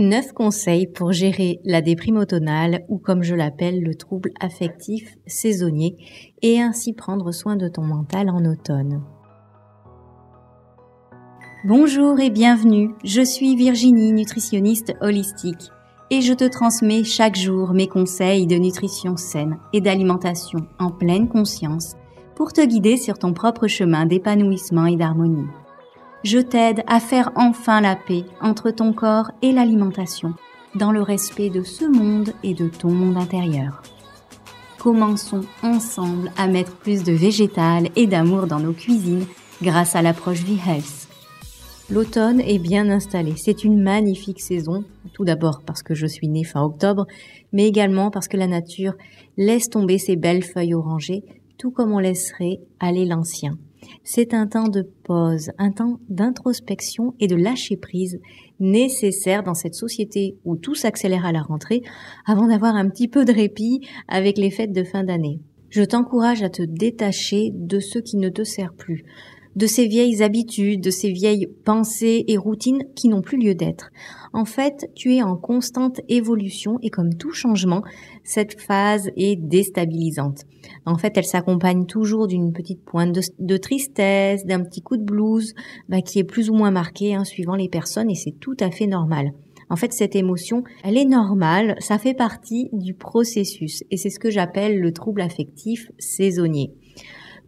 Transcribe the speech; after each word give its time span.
9 0.00 0.32
conseils 0.32 0.86
pour 0.86 1.12
gérer 1.12 1.60
la 1.64 1.82
déprime 1.82 2.16
automnale 2.16 2.84
ou 2.88 2.98
comme 2.98 3.22
je 3.22 3.34
l'appelle 3.34 3.82
le 3.82 3.94
trouble 3.94 4.30
affectif 4.40 5.16
saisonnier 5.26 5.96
et 6.42 6.60
ainsi 6.60 6.94
prendre 6.94 7.32
soin 7.32 7.56
de 7.56 7.68
ton 7.68 7.82
mental 7.82 8.30
en 8.30 8.44
automne. 8.46 9.02
Bonjour 11.64 12.18
et 12.18 12.30
bienvenue, 12.30 12.90
je 13.04 13.20
suis 13.20 13.54
Virginie, 13.54 14.12
nutritionniste 14.12 14.94
holistique 15.02 15.70
et 16.10 16.22
je 16.22 16.32
te 16.32 16.48
transmets 16.48 17.04
chaque 17.04 17.36
jour 17.36 17.74
mes 17.74 17.86
conseils 17.86 18.46
de 18.46 18.56
nutrition 18.56 19.18
saine 19.18 19.58
et 19.74 19.82
d'alimentation 19.82 20.66
en 20.78 20.90
pleine 20.90 21.28
conscience 21.28 21.96
pour 22.34 22.54
te 22.54 22.64
guider 22.64 22.96
sur 22.96 23.18
ton 23.18 23.34
propre 23.34 23.66
chemin 23.66 24.06
d'épanouissement 24.06 24.86
et 24.86 24.96
d'harmonie 24.96 25.46
je 26.22 26.38
t'aide 26.38 26.82
à 26.86 27.00
faire 27.00 27.32
enfin 27.34 27.80
la 27.80 27.96
paix 27.96 28.24
entre 28.40 28.70
ton 28.70 28.92
corps 28.92 29.30
et 29.42 29.52
l'alimentation, 29.52 30.34
dans 30.74 30.92
le 30.92 31.02
respect 31.02 31.50
de 31.50 31.62
ce 31.62 31.84
monde 31.84 32.32
et 32.42 32.54
de 32.54 32.68
ton 32.68 32.90
monde 32.90 33.16
intérieur. 33.16 33.82
Commençons 34.78 35.44
ensemble 35.62 36.32
à 36.36 36.46
mettre 36.46 36.74
plus 36.76 37.04
de 37.04 37.12
végétal 37.12 37.88
et 37.96 38.06
d'amour 38.06 38.46
dans 38.46 38.60
nos 38.60 38.72
cuisines 38.72 39.26
grâce 39.62 39.94
à 39.94 40.02
l'approche 40.02 40.42
V-Health. 40.42 41.08
L'automne 41.90 42.40
est 42.40 42.58
bien 42.58 42.88
installé. 42.88 43.34
C'est 43.36 43.64
une 43.64 43.82
magnifique 43.82 44.40
saison, 44.40 44.84
tout 45.12 45.24
d'abord 45.24 45.62
parce 45.66 45.82
que 45.82 45.94
je 45.94 46.06
suis 46.06 46.28
née 46.28 46.44
fin 46.44 46.62
octobre, 46.62 47.06
mais 47.52 47.66
également 47.66 48.10
parce 48.10 48.28
que 48.28 48.36
la 48.36 48.46
nature 48.46 48.94
laisse 49.36 49.68
tomber 49.68 49.98
ses 49.98 50.16
belles 50.16 50.44
feuilles 50.44 50.74
orangées, 50.74 51.24
tout 51.58 51.72
comme 51.72 51.92
on 51.92 51.98
laisserait 51.98 52.60
aller 52.78 53.06
l'ancien. 53.06 53.58
C'est 54.04 54.34
un 54.34 54.46
temps 54.46 54.68
de 54.68 54.82
pause, 54.82 55.50
un 55.58 55.70
temps 55.70 56.00
d'introspection 56.08 57.14
et 57.20 57.26
de 57.26 57.36
lâcher 57.36 57.76
prise 57.76 58.20
nécessaire 58.58 59.42
dans 59.42 59.54
cette 59.54 59.74
société 59.74 60.36
où 60.44 60.56
tout 60.56 60.74
s'accélère 60.74 61.24
à 61.24 61.32
la 61.32 61.42
rentrée 61.42 61.82
avant 62.26 62.48
d'avoir 62.48 62.76
un 62.76 62.88
petit 62.88 63.08
peu 63.08 63.24
de 63.24 63.32
répit 63.32 63.80
avec 64.08 64.38
les 64.38 64.50
fêtes 64.50 64.72
de 64.72 64.84
fin 64.84 65.04
d'année. 65.04 65.40
Je 65.70 65.82
t'encourage 65.82 66.42
à 66.42 66.50
te 66.50 66.62
détacher 66.62 67.52
de 67.54 67.78
ce 67.78 67.98
qui 67.98 68.16
ne 68.16 68.28
te 68.28 68.42
sert 68.42 68.74
plus, 68.74 69.04
de 69.56 69.66
ces 69.66 69.86
vieilles 69.86 70.22
habitudes, 70.22 70.80
de 70.80 70.90
ces 70.90 71.10
vieilles 71.10 71.48
pensées 71.64 72.24
et 72.28 72.36
routines 72.36 72.84
qui 72.94 73.08
n'ont 73.08 73.22
plus 73.22 73.38
lieu 73.38 73.54
d'être. 73.54 73.90
En 74.32 74.44
fait, 74.44 74.90
tu 74.94 75.14
es 75.14 75.22
en 75.22 75.36
constante 75.36 76.00
évolution 76.08 76.78
et 76.82 76.90
comme 76.90 77.14
tout 77.14 77.32
changement, 77.32 77.82
cette 78.22 78.60
phase 78.60 79.10
est 79.16 79.36
déstabilisante. 79.36 80.44
En 80.86 80.96
fait, 80.96 81.16
elle 81.16 81.24
s'accompagne 81.24 81.86
toujours 81.86 82.28
d'une 82.28 82.52
petite 82.52 82.84
pointe 82.84 83.18
de, 83.38 83.56
tristesse, 83.56 84.44
d'un 84.46 84.62
petit 84.62 84.82
coup 84.82 84.96
de 84.96 85.02
blues, 85.02 85.54
bah, 85.88 86.00
qui 86.00 86.20
est 86.20 86.24
plus 86.24 86.48
ou 86.48 86.54
moins 86.54 86.70
marqué 86.70 87.14
hein, 87.14 87.24
suivant 87.24 87.56
les 87.56 87.68
personnes 87.68 88.10
et 88.10 88.14
c'est 88.14 88.38
tout 88.38 88.56
à 88.60 88.70
fait 88.70 88.86
normal. 88.86 89.32
En 89.68 89.76
fait, 89.76 89.92
cette 89.92 90.16
émotion, 90.16 90.64
elle 90.82 90.96
est 90.96 91.04
normale, 91.04 91.76
ça 91.78 91.98
fait 91.98 92.14
partie 92.14 92.68
du 92.72 92.92
processus 92.92 93.84
et 93.90 93.96
c'est 93.96 94.10
ce 94.10 94.18
que 94.18 94.30
j'appelle 94.30 94.80
le 94.80 94.92
trouble 94.92 95.20
affectif 95.20 95.90
saisonnier 95.98 96.72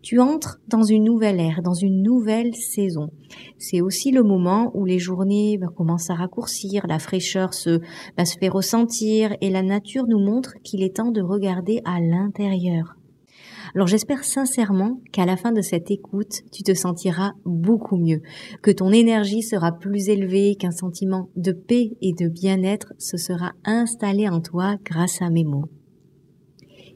tu 0.03 0.21
entres 0.21 0.61
dans 0.69 0.83
une 0.83 1.05
nouvelle 1.05 1.41
ère, 1.41 1.63
dans 1.63 1.75
une 1.75 2.03
nouvelle 2.03 2.55
saison. 2.55 3.11
C'est 3.59 3.81
aussi 3.81 4.11
le 4.11 4.23
moment 4.23 4.71
où 4.75 4.85
les 4.85 4.99
journées 4.99 5.59
bah, 5.59 5.69
commencent 5.75 6.11
à 6.11 6.15
raccourcir, 6.15 6.87
la 6.87 6.99
fraîcheur 6.99 7.55
se, 7.55 7.81
va 8.19 8.25
se 8.25 8.37
faire 8.37 8.53
ressentir 8.53 9.35
et 9.41 9.51
la 9.51 9.63
nature 9.63 10.07
nous 10.09 10.19
montre 10.19 10.55
qu'il 10.63 10.83
est 10.83 10.97
temps 10.97 11.13
de 11.13 11.23
regarder 11.23 11.81
à 11.85 12.01
l'intérieur. 12.01 12.97
Alors 13.75 13.87
j'espère 13.87 14.25
sincèrement 14.25 15.01
qu'à 15.13 15.25
la 15.25 15.39
fin 15.39 15.53
de 15.53 15.63
cette 15.63 15.91
écoute, 15.91 16.43
tu 16.53 16.63
te 16.63 16.75
sentiras 16.75 17.33
beaucoup 17.47 17.97
mieux, 17.97 18.21
que 18.61 18.71
ton 18.71 18.93
énergie 18.93 19.43
sera 19.43 19.73
plus 19.73 20.11
élevée, 20.11 20.57
qu'un 20.57 20.73
sentiment 20.73 21.31
de 21.37 21.53
paix 21.53 21.93
et 22.03 22.13
de 22.13 22.29
bien-être 22.29 22.93
se 22.99 23.17
sera 23.17 23.53
installé 23.65 24.29
en 24.29 24.41
toi 24.41 24.77
grâce 24.85 25.23
à 25.23 25.31
mes 25.31 25.45
mots 25.45 25.71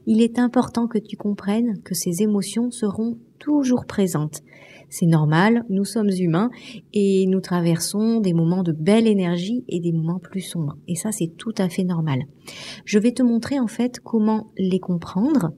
il 0.07 0.21
est 0.21 0.39
important 0.39 0.87
que 0.87 0.97
tu 0.97 1.17
comprennes 1.17 1.81
que 1.83 1.93
ces 1.93 2.23
émotions 2.23 2.71
seront 2.71 3.17
toujours 3.39 3.85
présentes. 3.85 4.41
C'est 4.89 5.05
normal, 5.05 5.65
nous 5.69 5.83
sommes 5.83 6.09
humains 6.09 6.49
et 6.93 7.25
nous 7.27 7.41
traversons 7.41 8.21
des 8.21 8.33
moments 8.33 8.63
de 8.63 8.71
belle 8.71 9.05
énergie 9.05 9.65
et 9.67 9.81
des 9.81 9.91
moments 9.91 10.19
plus 10.19 10.41
sombres. 10.41 10.77
Et 10.87 10.95
ça, 10.95 11.11
c'est 11.11 11.35
tout 11.37 11.53
à 11.57 11.67
fait 11.67 11.83
normal. 11.83 12.21
Je 12.85 12.99
vais 12.99 13.11
te 13.11 13.21
montrer 13.21 13.59
en 13.59 13.67
fait 13.67 13.99
comment 13.99 14.49
les 14.57 14.79
comprendre, 14.79 15.51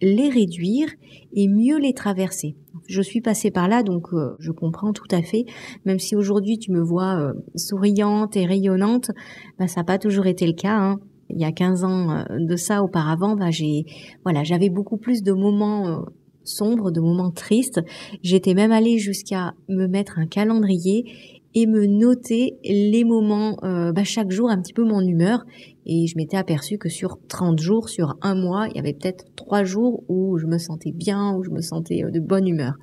les 0.00 0.28
réduire 0.28 0.88
et 1.32 1.48
mieux 1.48 1.78
les 1.78 1.92
traverser. 1.92 2.54
Je 2.86 3.02
suis 3.02 3.20
passée 3.20 3.50
par 3.50 3.66
là, 3.66 3.82
donc 3.82 4.12
euh, 4.12 4.36
je 4.38 4.52
comprends 4.52 4.92
tout 4.92 5.08
à 5.10 5.22
fait. 5.22 5.44
Même 5.84 5.98
si 5.98 6.14
aujourd'hui 6.14 6.58
tu 6.58 6.70
me 6.70 6.80
vois 6.80 7.18
euh, 7.18 7.32
souriante 7.56 8.36
et 8.36 8.46
rayonnante, 8.46 9.10
bah, 9.58 9.66
ça 9.66 9.80
n'a 9.80 9.84
pas 9.84 9.98
toujours 9.98 10.26
été 10.26 10.46
le 10.46 10.52
cas. 10.52 10.76
Hein 10.76 11.00
il 11.30 11.38
y 11.40 11.44
a 11.44 11.52
15 11.52 11.84
ans 11.84 12.10
euh, 12.10 12.24
de 12.38 12.56
ça 12.56 12.82
auparavant, 12.82 13.36
bah, 13.36 13.50
j'ai 13.50 13.84
voilà, 14.24 14.44
j'avais 14.44 14.70
beaucoup 14.70 14.96
plus 14.96 15.22
de 15.22 15.32
moments 15.32 15.88
euh, 15.88 16.00
sombres, 16.44 16.90
de 16.90 17.00
moments 17.00 17.30
tristes. 17.30 17.80
J'étais 18.22 18.54
même 18.54 18.72
allée 18.72 18.98
jusqu'à 18.98 19.54
me 19.68 19.86
mettre 19.86 20.18
un 20.18 20.26
calendrier 20.26 21.37
et 21.54 21.66
me 21.66 21.86
noter 21.86 22.58
les 22.64 23.04
moments 23.04 23.56
euh, 23.64 23.92
bah, 23.92 24.04
chaque 24.04 24.30
jour 24.30 24.50
un 24.50 24.60
petit 24.60 24.72
peu 24.72 24.84
mon 24.84 25.00
humeur 25.00 25.44
et 25.86 26.06
je 26.06 26.16
m'étais 26.16 26.36
aperçue 26.36 26.76
que 26.76 26.90
sur 26.90 27.18
30 27.28 27.58
jours, 27.58 27.88
sur 27.88 28.16
un 28.20 28.34
mois, 28.34 28.66
il 28.68 28.76
y 28.76 28.78
avait 28.78 28.92
peut-être 28.92 29.24
trois 29.36 29.64
jours 29.64 30.04
où 30.08 30.36
je 30.36 30.46
me 30.46 30.58
sentais 30.58 30.92
bien, 30.92 31.34
où 31.34 31.42
je 31.42 31.50
me 31.50 31.62
sentais 31.62 32.02
de 32.02 32.20
bonne 32.20 32.46
humeur. 32.46 32.74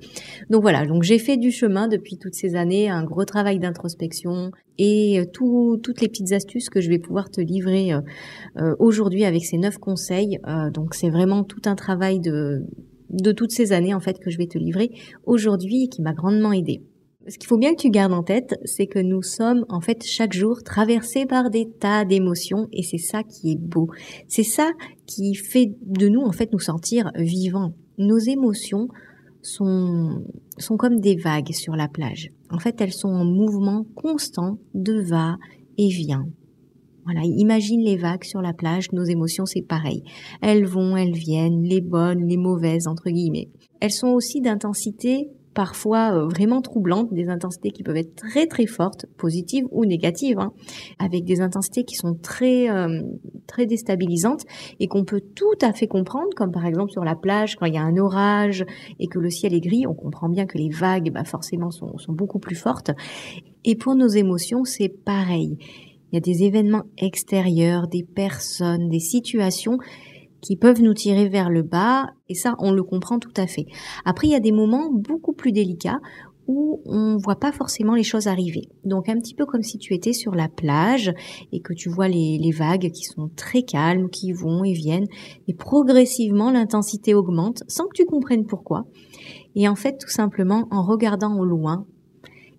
Donc 0.50 0.62
voilà, 0.62 0.84
donc 0.86 1.04
j'ai 1.04 1.20
fait 1.20 1.36
du 1.36 1.52
chemin 1.52 1.86
depuis 1.86 2.18
toutes 2.18 2.34
ces 2.34 2.56
années, 2.56 2.88
un 2.88 3.04
gros 3.04 3.24
travail 3.24 3.60
d'introspection 3.60 4.50
et 4.78 5.22
toutes 5.32 6.00
les 6.00 6.08
petites 6.08 6.32
astuces 6.32 6.68
que 6.68 6.80
je 6.80 6.88
vais 6.88 6.98
pouvoir 6.98 7.30
te 7.30 7.40
livrer 7.40 7.92
aujourd'hui 8.80 9.24
avec 9.24 9.44
ces 9.44 9.56
neuf 9.56 9.78
conseils. 9.78 10.40
donc 10.74 10.94
c'est 10.94 11.10
vraiment 11.10 11.44
tout 11.44 11.62
un 11.66 11.76
travail 11.76 12.18
de 12.18 12.64
de 13.10 13.32
toutes 13.32 13.52
ces 13.52 13.72
années 13.72 13.94
en 13.94 14.00
fait 14.00 14.18
que 14.18 14.30
je 14.30 14.38
vais 14.38 14.46
te 14.46 14.58
livrer 14.58 14.90
aujourd'hui 15.24 15.84
et 15.84 15.88
qui 15.88 16.02
m'a 16.02 16.12
grandement 16.12 16.52
aidé. 16.52 16.82
Ce 17.28 17.38
qu'il 17.38 17.48
faut 17.48 17.58
bien 17.58 17.74
que 17.74 17.80
tu 17.80 17.90
gardes 17.90 18.12
en 18.12 18.22
tête, 18.22 18.54
c'est 18.64 18.86
que 18.86 19.00
nous 19.00 19.22
sommes 19.22 19.64
en 19.68 19.80
fait 19.80 20.04
chaque 20.04 20.32
jour 20.32 20.62
traversés 20.62 21.26
par 21.26 21.50
des 21.50 21.68
tas 21.68 22.04
d'émotions 22.04 22.68
et 22.72 22.82
c'est 22.82 22.98
ça 22.98 23.24
qui 23.24 23.52
est 23.52 23.58
beau. 23.58 23.88
C'est 24.28 24.44
ça 24.44 24.70
qui 25.06 25.34
fait 25.34 25.72
de 25.82 26.08
nous 26.08 26.20
en 26.20 26.32
fait 26.32 26.52
nous 26.52 26.60
sentir 26.60 27.10
vivants. 27.16 27.72
Nos 27.98 28.18
émotions 28.18 28.88
sont, 29.42 30.22
sont 30.58 30.76
comme 30.76 31.00
des 31.00 31.16
vagues 31.16 31.52
sur 31.52 31.74
la 31.74 31.88
plage. 31.88 32.30
En 32.50 32.58
fait, 32.58 32.80
elles 32.80 32.92
sont 32.92 33.08
en 33.08 33.24
mouvement 33.24 33.86
constant 33.96 34.58
de 34.74 35.00
va 35.00 35.36
et 35.78 35.88
vient. 35.88 36.26
Voilà, 37.04 37.22
imagine 37.24 37.82
les 37.82 37.96
vagues 37.96 38.24
sur 38.24 38.42
la 38.42 38.52
plage, 38.52 38.90
nos 38.92 39.04
émotions 39.04 39.46
c'est 39.46 39.62
pareil. 39.62 40.02
Elles 40.42 40.66
vont, 40.66 40.96
elles 40.96 41.14
viennent, 41.14 41.62
les 41.62 41.80
bonnes, 41.80 42.26
les 42.26 42.36
mauvaises 42.36 42.88
entre 42.88 43.10
guillemets. 43.10 43.48
Elles 43.80 43.92
sont 43.92 44.08
aussi 44.08 44.40
d'intensité 44.40 45.28
parfois 45.56 46.12
euh, 46.12 46.28
vraiment 46.28 46.60
troublantes, 46.60 47.12
des 47.12 47.28
intensités 47.28 47.70
qui 47.70 47.82
peuvent 47.82 47.96
être 47.96 48.14
très 48.14 48.46
très 48.46 48.66
fortes, 48.66 49.06
positives 49.16 49.64
ou 49.72 49.86
négatives, 49.86 50.38
hein, 50.38 50.52
avec 50.98 51.24
des 51.24 51.40
intensités 51.40 51.84
qui 51.84 51.96
sont 51.96 52.14
très 52.14 52.68
euh, 52.68 53.00
très 53.46 53.64
déstabilisantes 53.64 54.42
et 54.78 54.86
qu'on 54.86 55.04
peut 55.04 55.22
tout 55.34 55.58
à 55.62 55.72
fait 55.72 55.86
comprendre, 55.88 56.28
comme 56.36 56.52
par 56.52 56.66
exemple 56.66 56.92
sur 56.92 57.04
la 57.04 57.16
plage 57.16 57.56
quand 57.56 57.64
il 57.64 57.74
y 57.74 57.78
a 57.78 57.82
un 57.82 57.96
orage 57.96 58.66
et 59.00 59.06
que 59.06 59.18
le 59.18 59.30
ciel 59.30 59.54
est 59.54 59.60
gris, 59.60 59.86
on 59.86 59.94
comprend 59.94 60.28
bien 60.28 60.44
que 60.44 60.58
les 60.58 60.68
vagues, 60.68 61.10
bah, 61.10 61.24
forcément, 61.24 61.70
sont, 61.70 61.96
sont 61.96 62.12
beaucoup 62.12 62.38
plus 62.38 62.56
fortes. 62.56 62.90
Et 63.64 63.76
pour 63.76 63.94
nos 63.94 64.08
émotions, 64.08 64.64
c'est 64.64 64.90
pareil. 64.90 65.56
Il 66.12 66.16
y 66.16 66.18
a 66.18 66.20
des 66.20 66.44
événements 66.44 66.84
extérieurs, 66.98 67.88
des 67.88 68.04
personnes, 68.04 68.88
des 68.90 69.00
situations 69.00 69.78
qui 70.40 70.56
peuvent 70.56 70.82
nous 70.82 70.94
tirer 70.94 71.28
vers 71.28 71.50
le 71.50 71.62
bas, 71.62 72.08
et 72.28 72.34
ça, 72.34 72.54
on 72.58 72.72
le 72.72 72.82
comprend 72.82 73.18
tout 73.18 73.32
à 73.36 73.46
fait. 73.46 73.66
Après, 74.04 74.28
il 74.28 74.30
y 74.30 74.36
a 74.36 74.40
des 74.40 74.52
moments 74.52 74.90
beaucoup 74.90 75.32
plus 75.32 75.52
délicats 75.52 76.00
où 76.48 76.80
on 76.84 77.16
voit 77.16 77.40
pas 77.40 77.52
forcément 77.52 77.94
les 77.94 78.02
choses 78.02 78.28
arriver. 78.28 78.68
Donc 78.84 79.08
un 79.08 79.18
petit 79.18 79.34
peu 79.34 79.46
comme 79.46 79.62
si 79.62 79.78
tu 79.78 79.94
étais 79.94 80.12
sur 80.12 80.34
la 80.34 80.48
plage 80.48 81.12
et 81.52 81.60
que 81.60 81.72
tu 81.72 81.88
vois 81.88 82.08
les, 82.08 82.38
les 82.38 82.52
vagues 82.52 82.90
qui 82.92 83.02
sont 83.02 83.30
très 83.34 83.62
calmes, 83.62 84.08
qui 84.10 84.32
vont 84.32 84.62
et 84.64 84.72
viennent, 84.72 85.08
et 85.48 85.54
progressivement 85.54 86.50
l'intensité 86.50 87.14
augmente 87.14 87.64
sans 87.66 87.86
que 87.86 87.96
tu 87.96 88.04
comprennes 88.04 88.46
pourquoi. 88.46 88.84
Et 89.56 89.68
en 89.68 89.74
fait, 89.74 89.98
tout 89.98 90.10
simplement, 90.10 90.68
en 90.70 90.82
regardant 90.82 91.36
au 91.36 91.44
loin, 91.44 91.86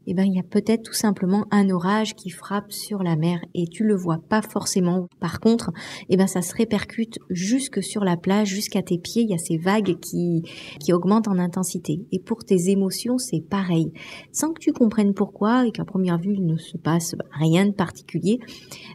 eh 0.07 0.13
ben, 0.13 0.23
il 0.23 0.33
y 0.33 0.39
a 0.39 0.43
peut-être 0.43 0.83
tout 0.83 0.93
simplement 0.93 1.45
un 1.51 1.69
orage 1.69 2.15
qui 2.15 2.29
frappe 2.29 2.71
sur 2.71 3.03
la 3.03 3.15
mer 3.15 3.39
et 3.53 3.67
tu 3.67 3.83
le 3.83 3.95
vois 3.95 4.19
pas 4.29 4.41
forcément. 4.41 5.07
Par 5.19 5.39
contre, 5.39 5.71
eh 6.09 6.17
ben, 6.17 6.27
ça 6.27 6.41
se 6.41 6.55
répercute 6.55 7.19
jusque 7.29 7.83
sur 7.83 8.03
la 8.03 8.15
plage, 8.15 8.47
jusqu'à 8.47 8.81
tes 8.81 8.97
pieds. 8.97 9.23
Il 9.23 9.29
y 9.29 9.33
a 9.33 9.37
ces 9.37 9.57
vagues 9.57 9.99
qui, 9.99 10.43
qui 10.79 10.93
augmentent 10.93 11.27
en 11.27 11.37
intensité. 11.37 12.05
Et 12.11 12.19
pour 12.19 12.45
tes 12.45 12.69
émotions, 12.69 13.17
c'est 13.17 13.41
pareil. 13.41 13.91
Sans 14.31 14.53
que 14.53 14.59
tu 14.59 14.71
comprennes 14.71 15.13
pourquoi 15.13 15.67
et 15.67 15.71
qu'à 15.71 15.85
première 15.85 16.17
vue, 16.17 16.33
il 16.33 16.45
ne 16.45 16.57
se 16.57 16.77
passe 16.77 17.15
rien 17.31 17.65
de 17.65 17.73
particulier, 17.73 18.39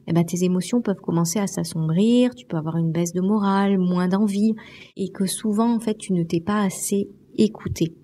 eh 0.06 0.12
ben, 0.12 0.24
tes 0.24 0.44
émotions 0.44 0.80
peuvent 0.80 1.00
commencer 1.00 1.38
à 1.38 1.46
s'assombrir. 1.46 2.34
Tu 2.34 2.46
peux 2.46 2.56
avoir 2.56 2.78
une 2.78 2.90
baisse 2.90 3.12
de 3.12 3.20
morale, 3.20 3.78
moins 3.78 4.08
d'envie 4.08 4.54
et 4.96 5.10
que 5.10 5.26
souvent, 5.26 5.74
en 5.74 5.80
fait, 5.80 5.98
tu 5.98 6.12
ne 6.14 6.22
t'es 6.22 6.40
pas 6.40 6.62
assez 6.62 7.08
écouté. 7.36 7.94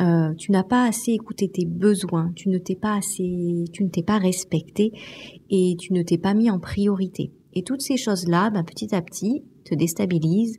Euh, 0.00 0.34
tu 0.34 0.52
n'as 0.52 0.64
pas 0.64 0.86
assez 0.86 1.12
écouté 1.12 1.48
tes 1.48 1.64
besoins, 1.64 2.32
tu 2.34 2.48
ne 2.48 2.58
t'es 2.58 2.74
pas 2.74 2.96
assez, 2.96 3.64
tu 3.72 3.84
ne 3.84 3.88
t'es 3.88 4.02
pas 4.02 4.18
respecté 4.18 4.92
et 5.50 5.76
tu 5.78 5.92
ne 5.92 6.02
t'es 6.02 6.18
pas 6.18 6.34
mis 6.34 6.50
en 6.50 6.58
priorité. 6.58 7.30
Et 7.54 7.62
toutes 7.62 7.82
ces 7.82 7.96
choses-là, 7.96 8.50
ben, 8.50 8.64
petit 8.64 8.94
à 8.94 9.02
petit, 9.02 9.44
te 9.64 9.74
déstabilisent 9.74 10.58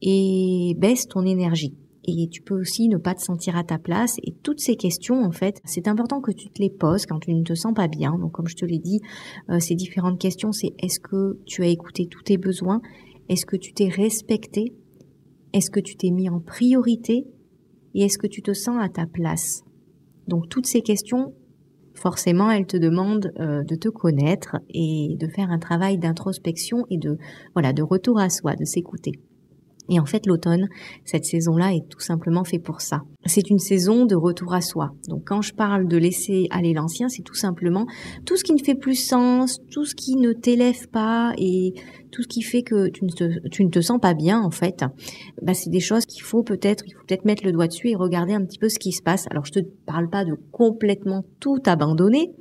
et 0.00 0.74
baissent 0.78 1.08
ton 1.08 1.26
énergie 1.26 1.74
et 2.06 2.28
tu 2.28 2.42
peux 2.42 2.58
aussi 2.58 2.88
ne 2.88 2.96
pas 2.96 3.14
te 3.14 3.22
sentir 3.22 3.56
à 3.56 3.64
ta 3.64 3.78
place. 3.78 4.16
Et 4.22 4.32
toutes 4.42 4.60
ces 4.60 4.76
questions, 4.76 5.22
en 5.22 5.32
fait, 5.32 5.60
c'est 5.64 5.88
important 5.88 6.20
que 6.20 6.30
tu 6.30 6.48
te 6.48 6.62
les 6.62 6.70
poses 6.70 7.06
quand 7.06 7.18
tu 7.18 7.34
ne 7.34 7.42
te 7.42 7.54
sens 7.54 7.74
pas 7.74 7.88
bien. 7.88 8.16
Donc, 8.18 8.32
comme 8.32 8.48
je 8.48 8.56
te 8.56 8.64
l'ai 8.64 8.78
dit, 8.78 9.00
euh, 9.50 9.58
ces 9.58 9.74
différentes 9.74 10.20
questions, 10.20 10.52
c'est 10.52 10.72
est-ce 10.78 11.00
que 11.00 11.38
tu 11.46 11.62
as 11.62 11.68
écouté 11.68 12.06
tous 12.06 12.22
tes 12.22 12.38
besoins? 12.38 12.80
Est-ce 13.28 13.46
que 13.46 13.56
tu 13.56 13.72
t'es 13.72 13.88
respecté? 13.88 14.72
Est-ce 15.52 15.70
que 15.70 15.80
tu 15.80 15.96
t'es 15.96 16.10
mis 16.10 16.28
en 16.28 16.40
priorité? 16.40 17.26
Et 17.96 18.02
est-ce 18.02 18.18
que 18.18 18.26
tu 18.26 18.42
te 18.42 18.52
sens 18.52 18.76
à 18.78 18.90
ta 18.90 19.06
place? 19.06 19.62
Donc, 20.28 20.50
toutes 20.50 20.66
ces 20.66 20.82
questions, 20.82 21.32
forcément, 21.94 22.50
elles 22.50 22.66
te 22.66 22.76
demandent 22.76 23.32
euh, 23.40 23.64
de 23.64 23.74
te 23.74 23.88
connaître 23.88 24.56
et 24.68 25.16
de 25.18 25.26
faire 25.28 25.50
un 25.50 25.58
travail 25.58 25.96
d'introspection 25.96 26.84
et 26.90 26.98
de, 26.98 27.16
voilà, 27.54 27.72
de 27.72 27.82
retour 27.82 28.20
à 28.20 28.28
soi, 28.28 28.54
de 28.54 28.66
s'écouter. 28.66 29.12
Et 29.88 30.00
en 30.00 30.06
fait, 30.06 30.26
l'automne, 30.26 30.68
cette 31.04 31.24
saison-là 31.24 31.72
est 31.74 31.88
tout 31.88 32.00
simplement 32.00 32.44
fait 32.44 32.58
pour 32.58 32.80
ça. 32.80 33.02
C'est 33.24 33.50
une 33.50 33.58
saison 33.58 34.04
de 34.04 34.14
retour 34.14 34.54
à 34.54 34.60
soi. 34.60 34.90
Donc 35.08 35.22
quand 35.26 35.42
je 35.42 35.54
parle 35.54 35.88
de 35.88 35.96
laisser 35.96 36.46
aller 36.50 36.72
l'ancien, 36.72 37.08
c'est 37.08 37.22
tout 37.22 37.34
simplement 37.34 37.86
tout 38.24 38.36
ce 38.36 38.44
qui 38.44 38.52
ne 38.52 38.62
fait 38.62 38.74
plus 38.74 38.94
sens, 38.94 39.60
tout 39.70 39.84
ce 39.84 39.94
qui 39.94 40.16
ne 40.16 40.32
t'élève 40.32 40.88
pas 40.88 41.32
et 41.38 41.74
tout 42.10 42.22
ce 42.22 42.28
qui 42.28 42.42
fait 42.42 42.62
que 42.62 42.88
tu 42.88 43.04
ne 43.04 43.70
te, 43.70 43.80
sens 43.80 44.00
pas 44.00 44.14
bien 44.14 44.40
en 44.40 44.50
fait. 44.50 44.84
Bah, 45.42 45.54
c'est 45.54 45.70
des 45.70 45.80
choses 45.80 46.06
qu'il 46.06 46.22
faut 46.22 46.42
peut-être, 46.42 46.84
il 46.86 46.92
faut 46.92 47.04
peut-être 47.06 47.24
mettre 47.24 47.44
le 47.44 47.52
doigt 47.52 47.66
dessus 47.66 47.90
et 47.90 47.94
regarder 47.94 48.32
un 48.32 48.44
petit 48.44 48.58
peu 48.58 48.68
ce 48.68 48.78
qui 48.78 48.92
se 48.92 49.02
passe. 49.02 49.26
Alors 49.30 49.44
je 49.44 49.52
te 49.52 49.60
parle 49.86 50.08
pas 50.08 50.24
de 50.24 50.34
complètement 50.50 51.24
tout 51.40 51.60
abandonner, 51.66 52.32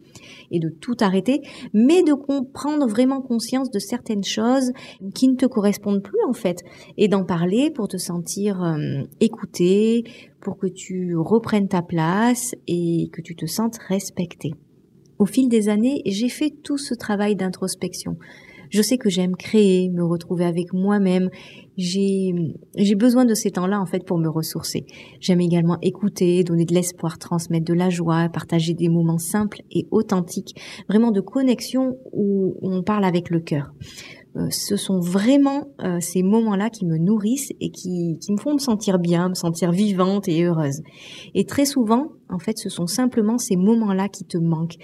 et 0.52 0.60
de 0.60 0.70
tout 0.70 0.96
arrêter, 1.00 1.42
mais 1.74 2.04
de 2.04 2.14
prendre 2.54 2.88
vraiment 2.88 3.22
conscience 3.22 3.72
de 3.72 3.80
certaines 3.80 4.24
choses 4.24 4.72
qui 5.14 5.28
ne 5.28 5.36
te 5.36 5.46
correspondent 5.46 6.02
plus 6.02 6.24
en 6.28 6.34
fait, 6.34 6.64
et 6.98 7.08
d'en 7.08 7.24
parler 7.24 7.72
pour 7.72 7.88
te 7.88 7.98
sentir 7.98 8.64
euh, 8.64 9.04
écouté, 9.20 10.04
pour 10.42 10.58
que 10.58 10.68
tu 10.68 11.16
reprennes 11.18 11.68
ta 11.68 11.82
place 11.82 12.54
et 12.68 13.10
que 13.12 13.22
tu 13.22 13.36
te 13.36 13.46
sentes 13.46 13.78
respecté. 13.88 14.54
Au 15.18 15.26
fil 15.26 15.48
des 15.50 15.70
années, 15.70 16.02
j'ai 16.06 16.30
fait 16.30 16.52
tout 16.64 16.78
ce 16.78 16.94
travail 16.94 17.36
d'introspection. 17.36 18.18
Je 18.70 18.82
sais 18.82 18.98
que 18.98 19.10
j'aime 19.10 19.36
créer, 19.36 19.90
me 19.90 20.04
retrouver 20.04 20.46
avec 20.46 20.74
moi-même. 20.74 21.30
J'ai, 21.78 22.34
j'ai 22.78 22.96
besoin 22.96 23.26
de 23.26 23.34
ces 23.34 23.52
temps-là, 23.52 23.80
en 23.82 23.86
fait, 23.86 24.06
pour 24.06 24.18
me 24.18 24.30
ressourcer. 24.30 24.86
J'aime 25.20 25.42
également 25.42 25.78
écouter, 25.82 26.44
donner 26.44 26.66
de 26.66 26.74
l'espoir, 26.74 27.18
transmettre 27.18 27.66
de 27.66 27.74
la 27.74 27.90
joie, 27.90 28.30
partager 28.30 28.74
des 28.74 28.90
moments 28.90 29.18
simples 29.18 29.62
et 29.72 29.88
authentiques, 29.92 30.56
vraiment 30.88 31.12
de 31.12 31.22
connexion 31.22 31.98
où 32.14 32.58
on 32.62 32.84
parle 32.84 33.06
avec 33.06 33.30
le 33.30 33.40
cœur. 33.40 33.74
Euh, 34.36 34.50
ce 34.50 34.76
sont 34.76 35.00
vraiment 35.00 35.66
euh, 35.82 36.00
ces 36.02 36.22
moments-là 36.24 36.70
qui 36.70 36.86
me 36.86 36.98
nourrissent 36.98 37.52
et 37.62 37.72
qui, 37.72 38.18
qui 38.20 38.32
me 38.34 38.38
font 38.38 38.54
me 38.54 38.60
sentir 38.60 39.00
bien, 39.00 39.30
me 39.30 39.34
sentir 39.34 39.72
vivante 39.72 40.28
et 40.28 40.44
heureuse. 40.44 40.82
Et 41.34 41.46
très 41.46 41.66
souvent, 41.66 42.08
en 42.30 42.40
fait, 42.40 42.58
ce 42.58 42.70
sont 42.70 42.88
simplement 42.88 43.38
ces 43.38 43.56
moments-là 43.56 44.10
qui 44.10 44.26
te 44.26 44.38
manquent. 44.38 44.78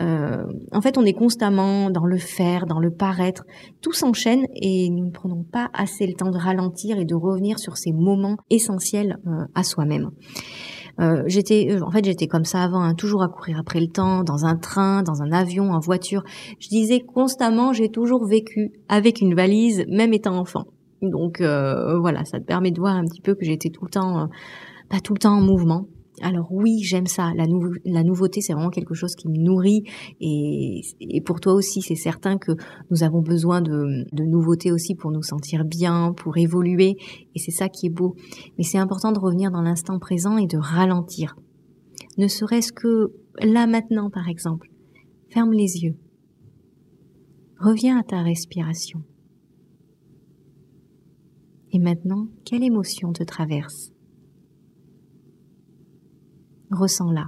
Euh, 0.00 0.44
en 0.72 0.80
fait, 0.80 0.96
on 0.96 1.04
est 1.04 1.12
constamment 1.12 1.90
dans 1.90 2.06
le 2.06 2.18
faire, 2.18 2.66
dans 2.66 2.78
le 2.78 2.90
paraître. 2.90 3.44
Tout 3.82 3.92
s'enchaîne 3.92 4.46
et 4.54 4.88
nous 4.90 5.06
ne 5.06 5.10
prenons 5.10 5.42
pas 5.42 5.70
assez 5.74 6.06
le 6.06 6.14
temps 6.14 6.30
de 6.30 6.38
ralentir 6.38 6.98
et 6.98 7.04
de 7.04 7.14
revenir 7.14 7.58
sur 7.58 7.76
ces 7.76 7.92
moments 7.92 8.36
essentiels 8.48 9.18
à 9.54 9.62
soi-même. 9.64 10.10
Euh, 11.00 11.22
j'étais, 11.26 11.68
euh, 11.70 11.84
en 11.84 11.90
fait, 11.90 12.04
j'étais 12.04 12.26
comme 12.26 12.44
ça 12.44 12.62
avant, 12.62 12.82
hein, 12.82 12.94
toujours 12.94 13.22
à 13.22 13.28
courir 13.28 13.58
après 13.58 13.80
le 13.80 13.88
temps, 13.88 14.22
dans 14.22 14.44
un 14.44 14.56
train, 14.56 15.02
dans 15.02 15.22
un 15.22 15.32
avion, 15.32 15.72
en 15.72 15.80
voiture. 15.80 16.22
Je 16.60 16.68
disais 16.68 17.00
constamment, 17.00 17.72
j'ai 17.72 17.88
toujours 17.88 18.26
vécu 18.26 18.72
avec 18.88 19.20
une 19.20 19.34
valise, 19.34 19.84
même 19.88 20.12
étant 20.12 20.36
enfant. 20.38 20.64
Donc 21.02 21.40
euh, 21.40 21.98
voilà, 21.98 22.24
ça 22.24 22.38
te 22.38 22.44
permet 22.44 22.70
de 22.70 22.80
voir 22.80 22.94
un 22.96 23.04
petit 23.04 23.20
peu 23.20 23.34
que 23.34 23.44
j'étais 23.44 23.70
tout 23.70 23.84
le 23.84 23.90
temps, 23.90 24.28
pas 24.88 25.00
tout 25.00 25.12
le 25.12 25.18
temps 25.18 25.36
en 25.36 25.40
mouvement. 25.40 25.86
Alors 26.20 26.52
oui, 26.52 26.80
j'aime 26.82 27.06
ça. 27.06 27.32
La, 27.34 27.46
nouveauté, 28.04 28.40
c'est 28.40 28.52
vraiment 28.52 28.70
quelque 28.70 28.94
chose 28.94 29.14
qui 29.16 29.28
me 29.28 29.36
nourrit. 29.36 29.82
Et, 30.20 30.82
et 31.00 31.20
pour 31.20 31.40
toi 31.40 31.54
aussi, 31.54 31.82
c'est 31.82 31.96
certain 31.96 32.38
que 32.38 32.52
nous 32.90 33.02
avons 33.02 33.20
besoin 33.20 33.60
de, 33.60 34.04
de 34.12 34.24
nouveautés 34.24 34.70
aussi 34.70 34.94
pour 34.94 35.10
nous 35.10 35.22
sentir 35.22 35.64
bien, 35.64 36.12
pour 36.16 36.36
évoluer. 36.36 36.96
Et 37.34 37.38
c'est 37.38 37.50
ça 37.50 37.68
qui 37.68 37.86
est 37.86 37.90
beau. 37.90 38.14
Mais 38.58 38.64
c'est 38.64 38.78
important 38.78 39.10
de 39.10 39.18
revenir 39.18 39.50
dans 39.50 39.62
l'instant 39.62 39.98
présent 39.98 40.38
et 40.38 40.46
de 40.46 40.58
ralentir. 40.58 41.36
Ne 42.16 42.28
serait-ce 42.28 42.72
que 42.72 43.12
là 43.40 43.66
maintenant, 43.66 44.08
par 44.08 44.28
exemple. 44.28 44.70
Ferme 45.30 45.52
les 45.52 45.82
yeux. 45.82 45.96
Reviens 47.58 47.98
à 47.98 48.04
ta 48.04 48.22
respiration. 48.22 49.02
Et 51.72 51.80
maintenant, 51.80 52.28
quelle 52.44 52.62
émotion 52.62 53.12
te 53.12 53.24
traverse? 53.24 53.93
Ressens-la. 56.74 57.26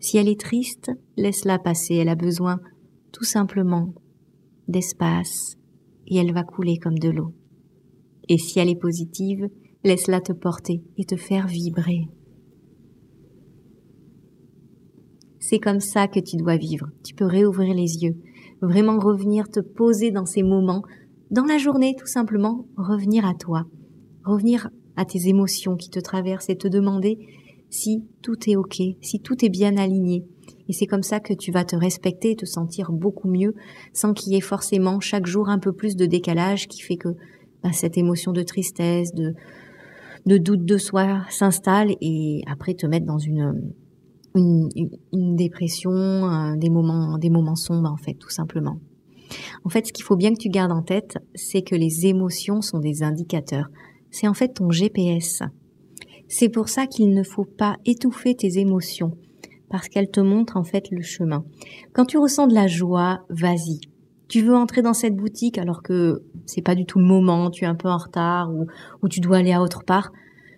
Si 0.00 0.16
elle 0.16 0.28
est 0.28 0.40
triste, 0.40 0.90
laisse-la 1.16 1.58
passer, 1.58 1.96
elle 1.96 2.08
a 2.08 2.14
besoin 2.14 2.60
tout 3.12 3.24
simplement 3.24 3.94
d'espace 4.68 5.56
et 6.06 6.16
elle 6.16 6.32
va 6.32 6.44
couler 6.44 6.78
comme 6.78 6.98
de 6.98 7.08
l'eau. 7.08 7.32
Et 8.28 8.38
si 8.38 8.58
elle 8.58 8.68
est 8.68 8.80
positive, 8.80 9.48
laisse-la 9.84 10.20
te 10.20 10.32
porter 10.32 10.82
et 10.96 11.04
te 11.04 11.16
faire 11.16 11.46
vibrer. 11.46 12.08
C'est 15.40 15.58
comme 15.58 15.80
ça 15.80 16.08
que 16.08 16.20
tu 16.20 16.36
dois 16.36 16.56
vivre. 16.56 16.88
Tu 17.04 17.14
peux 17.14 17.24
réouvrir 17.24 17.74
les 17.74 18.02
yeux, 18.02 18.16
vraiment 18.60 18.98
revenir 18.98 19.48
te 19.48 19.60
poser 19.60 20.10
dans 20.10 20.26
ces 20.26 20.42
moments, 20.42 20.82
dans 21.30 21.44
la 21.44 21.58
journée 21.58 21.94
tout 21.98 22.06
simplement, 22.06 22.66
revenir 22.76 23.24
à 23.24 23.34
toi, 23.34 23.64
revenir 24.24 24.68
à 24.96 25.04
tes 25.04 25.28
émotions 25.28 25.76
qui 25.76 25.90
te 25.90 26.00
traversent 26.00 26.50
et 26.50 26.56
te 26.56 26.68
demander 26.68 27.18
si 27.70 28.04
tout 28.22 28.36
est 28.48 28.56
OK, 28.56 28.80
si 29.00 29.20
tout 29.20 29.44
est 29.44 29.48
bien 29.48 29.76
aligné. 29.76 30.24
Et 30.68 30.72
c'est 30.72 30.86
comme 30.86 31.02
ça 31.02 31.20
que 31.20 31.32
tu 31.32 31.50
vas 31.50 31.64
te 31.64 31.76
respecter 31.76 32.32
et 32.32 32.36
te 32.36 32.46
sentir 32.46 32.92
beaucoup 32.92 33.28
mieux 33.28 33.54
sans 33.92 34.12
qu'il 34.12 34.32
y 34.32 34.36
ait 34.36 34.40
forcément 34.40 35.00
chaque 35.00 35.26
jour 35.26 35.48
un 35.48 35.58
peu 35.58 35.72
plus 35.72 35.96
de 35.96 36.06
décalage 36.06 36.68
qui 36.68 36.80
fait 36.80 36.96
que 36.96 37.08
bah, 37.62 37.72
cette 37.72 37.98
émotion 37.98 38.32
de 38.32 38.42
tristesse, 38.42 39.12
de, 39.14 39.34
doute 40.26 40.64
de 40.64 40.78
soi 40.78 41.22
s'installe 41.30 41.94
et 42.00 42.42
après 42.46 42.74
te 42.74 42.86
mettre 42.86 43.06
dans 43.06 43.18
une, 43.18 43.72
dépression, 45.12 45.90
moments, 45.90 47.18
des 47.18 47.30
moments 47.30 47.56
sombres 47.56 47.90
en 47.90 47.96
fait, 47.96 48.14
tout 48.14 48.30
simplement. 48.30 48.78
En 49.64 49.68
fait, 49.68 49.86
ce 49.86 49.92
qu'il 49.92 50.04
faut 50.04 50.16
bien 50.16 50.32
que 50.32 50.38
tu 50.38 50.48
gardes 50.48 50.72
en 50.72 50.82
tête, 50.82 51.18
c'est 51.34 51.62
que 51.62 51.74
les 51.74 52.06
émotions 52.06 52.62
sont 52.62 52.78
des 52.78 53.02
indicateurs. 53.02 53.68
C'est 54.10 54.28
en 54.28 54.34
fait 54.34 54.54
ton 54.54 54.70
GPS. 54.70 55.42
C'est 56.28 56.50
pour 56.50 56.68
ça 56.68 56.86
qu'il 56.86 57.14
ne 57.14 57.22
faut 57.22 57.46
pas 57.46 57.76
étouffer 57.86 58.34
tes 58.34 58.58
émotions, 58.58 59.12
parce 59.70 59.88
qu'elles 59.88 60.10
te 60.10 60.20
montrent 60.20 60.58
en 60.58 60.64
fait 60.64 60.90
le 60.90 61.00
chemin. 61.00 61.44
Quand 61.94 62.04
tu 62.04 62.18
ressens 62.18 62.46
de 62.46 62.54
la 62.54 62.66
joie, 62.66 63.24
vas-y. 63.30 63.80
Tu 64.28 64.42
veux 64.42 64.54
entrer 64.54 64.82
dans 64.82 64.92
cette 64.92 65.16
boutique 65.16 65.56
alors 65.56 65.82
que 65.82 66.22
c'est 66.44 66.60
pas 66.60 66.74
du 66.74 66.84
tout 66.84 66.98
le 66.98 67.06
moment, 67.06 67.50
tu 67.50 67.64
es 67.64 67.66
un 67.66 67.74
peu 67.74 67.88
en 67.88 67.96
retard 67.96 68.52
ou, 68.52 68.66
ou 69.02 69.08
tu 69.08 69.20
dois 69.20 69.38
aller 69.38 69.52
à 69.52 69.62
autre 69.62 69.84
part. 69.84 70.12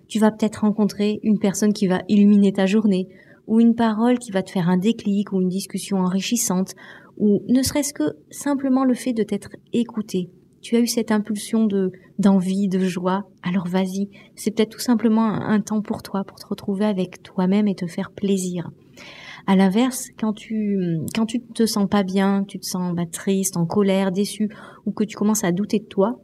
Tu 0.08 0.18
vas 0.18 0.32
peut-être 0.32 0.62
rencontrer 0.62 1.20
une 1.22 1.38
personne 1.38 1.72
qui 1.72 1.86
va 1.86 2.02
illuminer 2.08 2.52
ta 2.52 2.66
journée, 2.66 3.06
ou 3.46 3.60
une 3.60 3.76
parole 3.76 4.18
qui 4.18 4.32
va 4.32 4.42
te 4.42 4.50
faire 4.50 4.68
un 4.68 4.76
déclic, 4.76 5.32
ou 5.32 5.40
une 5.40 5.48
discussion 5.48 5.98
enrichissante, 5.98 6.74
ou 7.16 7.42
ne 7.48 7.62
serait-ce 7.62 7.94
que 7.94 8.16
simplement 8.30 8.84
le 8.84 8.94
fait 8.94 9.12
de 9.12 9.22
t'être 9.22 9.50
écouté, 9.72 10.30
tu 10.60 10.76
as 10.76 10.80
eu 10.80 10.86
cette 10.86 11.10
impulsion 11.10 11.66
de 11.66 11.92
d'envie, 12.18 12.68
de 12.68 12.80
joie, 12.80 13.24
alors 13.42 13.66
vas-y. 13.66 14.10
C'est 14.36 14.50
peut-être 14.50 14.70
tout 14.70 14.80
simplement 14.80 15.24
un, 15.24 15.60
temps 15.60 15.80
pour 15.80 16.02
toi, 16.02 16.22
pour 16.24 16.38
te 16.38 16.46
retrouver 16.46 16.84
avec 16.84 17.22
toi-même 17.22 17.66
et 17.66 17.74
te 17.74 17.86
faire 17.86 18.10
plaisir. 18.10 18.70
À 19.46 19.56
l'inverse, 19.56 20.08
quand 20.18 20.34
tu 20.34 20.98
quand 21.14 21.26
tu 21.26 21.40
te 21.40 21.64
sens 21.64 21.88
pas 21.88 22.02
bien, 22.02 22.44
tu 22.46 22.58
te 22.58 22.66
sens 22.66 22.94
bah, 22.94 23.06
triste, 23.10 23.56
en 23.56 23.64
colère, 23.64 24.12
déçu, 24.12 24.50
ou 24.84 24.92
que 24.92 25.04
tu 25.04 25.16
commences 25.16 25.44
à 25.44 25.52
douter 25.52 25.78
de 25.78 25.86
toi, 25.86 26.20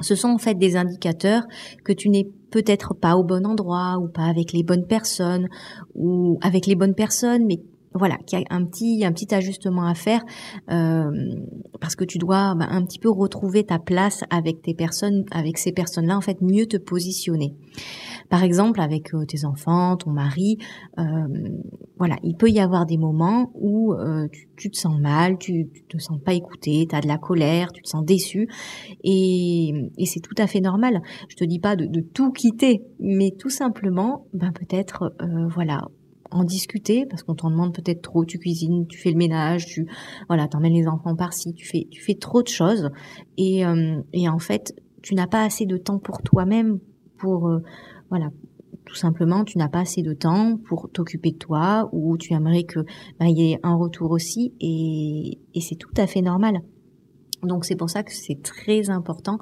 ce 0.00 0.14
sont 0.14 0.28
en 0.28 0.38
fait 0.38 0.54
des 0.54 0.76
indicateurs 0.76 1.44
que 1.84 1.92
tu 1.92 2.08
n'es 2.08 2.28
peut-être 2.50 2.94
pas 2.94 3.16
au 3.16 3.24
bon 3.24 3.46
endroit 3.46 3.98
ou 3.98 4.08
pas 4.08 4.24
avec 4.24 4.52
les 4.52 4.62
bonnes 4.62 4.86
personnes 4.86 5.48
ou 5.94 6.38
avec 6.42 6.66
les 6.66 6.74
bonnes 6.74 6.94
personnes, 6.94 7.44
mais 7.46 7.60
voilà, 7.96 8.16
qu'il 8.18 8.38
y 8.38 8.42
a 8.42 8.54
un 8.54 8.64
petit, 8.64 9.34
ajustement 9.34 9.86
à 9.86 9.94
faire 9.94 10.22
euh, 10.70 11.10
parce 11.80 11.96
que 11.96 12.04
tu 12.04 12.18
dois 12.18 12.54
bah, 12.54 12.66
un 12.70 12.84
petit 12.84 12.98
peu 12.98 13.10
retrouver 13.10 13.64
ta 13.64 13.78
place 13.78 14.22
avec 14.30 14.62
tes 14.62 14.74
personnes, 14.74 15.24
avec 15.30 15.58
ces 15.58 15.72
personnes-là, 15.72 16.16
en 16.16 16.20
fait, 16.20 16.40
mieux 16.40 16.66
te 16.66 16.76
positionner. 16.76 17.54
Par 18.28 18.42
exemple, 18.42 18.80
avec 18.80 19.14
euh, 19.14 19.24
tes 19.24 19.44
enfants, 19.44 19.96
ton 19.96 20.10
mari, 20.10 20.58
euh, 20.98 21.04
voilà, 21.98 22.16
il 22.22 22.36
peut 22.36 22.50
y 22.50 22.60
avoir 22.60 22.86
des 22.86 22.98
moments 22.98 23.50
où 23.54 23.94
tu, 24.56 24.70
te 24.70 24.76
sens 24.76 24.98
mal, 25.00 25.38
tu, 25.38 25.68
tu 25.72 25.84
te 25.84 25.98
sens 25.98 26.18
pas 26.24 26.34
écouté, 26.34 26.86
tu 26.88 26.94
as 26.94 27.00
de 27.00 27.08
la 27.08 27.18
colère, 27.18 27.72
tu 27.72 27.82
te 27.82 27.88
sens 27.88 28.04
déçu, 28.04 28.48
et, 29.02 29.72
et 29.96 30.06
c'est 30.06 30.20
tout 30.20 30.34
à 30.38 30.46
fait 30.46 30.60
normal. 30.60 31.00
Je 31.28 31.36
te 31.36 31.44
dis 31.44 31.58
pas 31.58 31.76
de, 31.76 31.86
de 31.86 32.00
tout 32.00 32.32
quitter, 32.32 32.82
mais 33.00 33.32
tout 33.38 33.50
simplement, 33.50 34.26
ben 34.34 34.52
peut-être, 34.52 35.14
voilà, 35.54 35.88
en 36.30 36.44
discuter 36.44 37.06
parce 37.06 37.22
qu'on 37.22 37.34
t'en 37.34 37.50
demande 37.50 37.74
peut-être 37.74 38.02
trop, 38.02 38.24
tu 38.24 38.38
cuisines, 38.38 38.86
tu 38.86 38.98
fais 38.98 39.10
le 39.10 39.16
ménage, 39.16 39.66
tu 39.66 39.86
voilà, 40.28 40.48
t'emmènes 40.48 40.74
les 40.74 40.86
enfants 40.86 41.16
par-ci, 41.16 41.54
tu 41.54 41.66
fais 41.66 41.86
tu 41.90 42.02
fais 42.02 42.14
trop 42.14 42.42
de 42.42 42.48
choses 42.48 42.90
et 43.36 43.66
euh, 43.66 44.00
et 44.12 44.28
en 44.28 44.38
fait, 44.38 44.74
tu 45.02 45.14
n'as 45.14 45.26
pas 45.26 45.44
assez 45.44 45.66
de 45.66 45.76
temps 45.76 45.98
pour 45.98 46.22
toi-même 46.22 46.78
pour 47.18 47.48
euh, 47.48 47.62
voilà, 48.10 48.30
tout 48.84 48.94
simplement, 48.94 49.44
tu 49.44 49.58
n'as 49.58 49.68
pas 49.68 49.80
assez 49.80 50.02
de 50.02 50.12
temps 50.12 50.58
pour 50.68 50.90
t'occuper 50.92 51.32
de 51.32 51.38
toi 51.38 51.88
ou 51.92 52.16
tu 52.16 52.32
aimerais 52.34 52.64
que 52.64 52.80
il 53.20 53.38
y 53.38 53.52
ait 53.52 53.60
un 53.62 53.74
retour 53.74 54.10
aussi 54.10 54.54
et 54.60 55.38
et 55.54 55.60
c'est 55.60 55.76
tout 55.76 55.94
à 55.96 56.06
fait 56.06 56.22
normal. 56.22 56.60
Donc 57.42 57.64
c'est 57.64 57.76
pour 57.76 57.90
ça 57.90 58.02
que 58.02 58.12
c'est 58.12 58.42
très 58.42 58.90
important 58.90 59.38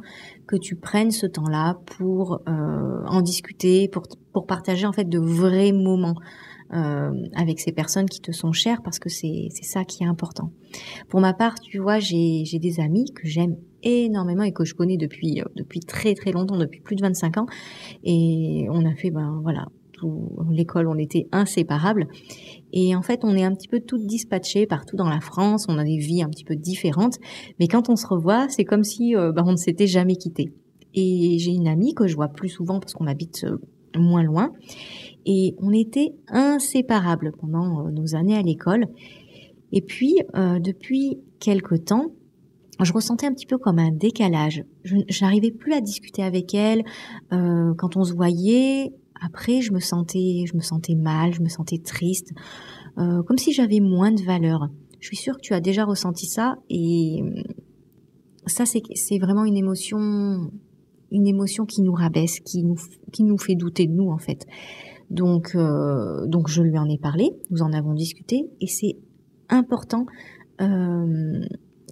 que 0.47 0.57
tu 0.57 0.76
prennes 0.76 1.11
ce 1.11 1.26
temps-là 1.26 1.79
pour 1.97 2.41
euh, 2.49 3.05
en 3.07 3.23
discuter, 3.23 3.88
pour, 3.88 4.03
pour 4.33 4.47
partager 4.47 4.87
en 4.87 4.93
fait 4.93 5.09
de 5.09 5.19
vrais 5.19 5.73
moments 5.73 6.17
euh, 6.73 7.11
avec 7.35 7.61
ces 7.61 7.73
personnes 7.73 8.09
qui 8.09 8.21
te 8.21 8.33
sont 8.33 8.52
chères 8.52 8.83
parce 8.83 8.99
que 8.99 9.09
c'est 9.09 9.50
ça 9.62 9.85
qui 9.85 10.02
est 10.02 10.06
important. 10.06 10.50
Pour 11.09 11.21
ma 11.21 11.35
part, 11.35 11.61
tu 11.61 11.78
vois, 11.78 11.99
j'ai 11.99 12.44
des 12.59 12.80
amis 12.80 13.12
que 13.14 13.28
j'aime 13.28 13.56
énormément 13.83 14.42
et 14.42 14.52
que 14.52 14.64
je 14.64 14.75
connais 14.75 14.97
depuis 14.97 15.40
euh, 15.40 15.44
depuis 15.56 15.80
très 15.80 16.14
très 16.14 16.33
longtemps, 16.33 16.56
depuis 16.56 16.80
plus 16.80 16.97
de 16.97 17.02
25 17.02 17.37
ans 17.37 17.47
et 18.02 18.66
on 18.71 18.85
a 18.87 18.94
fait 18.94 19.11
ben 19.11 19.40
voilà, 19.42 19.66
l'école, 20.50 20.88
on 20.88 20.97
était 20.97 21.28
inséparables. 21.33 22.09
Et 22.73 22.97
en 22.97 23.02
fait, 23.02 23.21
on 23.25 23.37
est 23.37 23.44
un 23.44 23.54
petit 23.54 23.68
peu 23.68 23.80
toutes 23.80 24.06
dispatchées 24.06 24.66
partout 24.66 24.97
dans 24.97 25.09
la 25.09 25.21
France. 25.21 25.66
On 25.68 25.78
a 25.78 25.85
des 25.85 25.99
vies 25.99 26.23
un 26.23 26.28
petit 26.28 26.44
peu 26.44 26.56
différentes. 26.56 27.18
Mais 27.61 27.68
quand 27.68 27.88
on 27.88 27.97
se 27.97 28.06
revoit, 28.06 28.49
c'est 28.49 28.64
comme 28.64 28.85
si 28.85 29.14
euh, 29.14 29.33
ben, 29.33 29.44
on 29.47 29.52
ne 29.52 29.56
s'était 29.56 29.87
jamais 29.87 30.16
quitté. 30.16 30.52
Et 30.94 31.38
j'ai 31.38 31.52
une 31.52 31.68
amie 31.68 31.94
que 31.94 32.06
je 32.06 32.14
vois 32.14 32.28
plus 32.28 32.49
souvent 32.49 32.80
parce 32.80 32.94
qu'on 32.94 33.06
habite 33.06 33.44
moins 33.97 34.23
loin. 34.23 34.52
Et 35.26 35.54
on 35.59 35.73
était 35.73 36.14
inséparables 36.28 37.33
pendant 37.38 37.87
euh, 37.87 37.90
nos 37.90 38.14
années 38.14 38.37
à 38.37 38.43
l'école. 38.43 38.87
Et 39.73 39.81
puis, 39.81 40.21
euh, 40.35 40.59
depuis 40.59 41.19
quelque 41.40 41.75
temps, 41.75 42.12
je 42.81 42.93
ressentais 42.93 43.26
un 43.26 43.33
petit 43.33 43.47
peu 43.47 43.59
comme 43.59 43.78
un 43.78 43.90
décalage. 43.90 44.64
Je 44.85 44.97
n'arrivais 45.21 45.50
plus 45.50 45.73
à 45.73 45.81
discuter 45.81 46.23
avec 46.23 46.54
elle. 46.54 46.85
Euh, 47.33 47.73
quand 47.75 47.97
on 47.97 48.04
se 48.04 48.12
voyait, 48.12 48.93
après, 49.21 49.61
je 49.61 49.73
me 49.73 49.81
sentais, 49.81 50.45
je 50.47 50.57
me 50.57 50.61
sentais 50.61 50.95
mal, 50.95 51.33
je 51.33 51.40
me 51.40 51.49
sentais 51.49 51.78
triste, 51.78 52.33
comme 52.97 53.38
si 53.38 53.52
j'avais 53.52 53.81
moins 53.81 54.12
de 54.12 54.23
valeur. 54.23 54.69
Je 55.00 55.07
suis 55.07 55.16
sûre 55.16 55.37
que 55.37 55.40
tu 55.40 55.54
as 55.54 55.61
déjà 55.61 55.85
ressenti 55.85 56.26
ça 56.26 56.57
et 56.69 57.23
ça, 58.47 58.66
c'est, 58.66 58.83
c'est 58.95 59.19
vraiment 59.19 59.45
une 59.45 59.57
émotion, 59.57 60.50
une 61.11 61.26
émotion 61.26 61.64
qui 61.64 61.83
nous 61.83 61.93
rabaisse, 61.93 62.40
qui 62.40 62.62
nous, 62.62 62.76
qui 63.12 63.25
nous 63.25 63.38
fait 63.38 63.54
douter 63.54 63.87
de 63.87 63.93
nous 63.93 64.11
en 64.11 64.19
fait. 64.19 64.47
Donc, 65.11 65.53
euh, 65.55 66.27
donc 66.27 66.49
je 66.49 66.63
lui 66.63 66.79
en 66.79 66.89
ai 66.89 66.99
parlé, 66.99 67.31
nous 67.51 67.63
en 67.63 67.73
avons 67.73 67.95
discuté, 67.95 68.51
et 68.61 68.67
c'est 68.67 68.97
important 69.49 70.07
euh, 70.61 71.45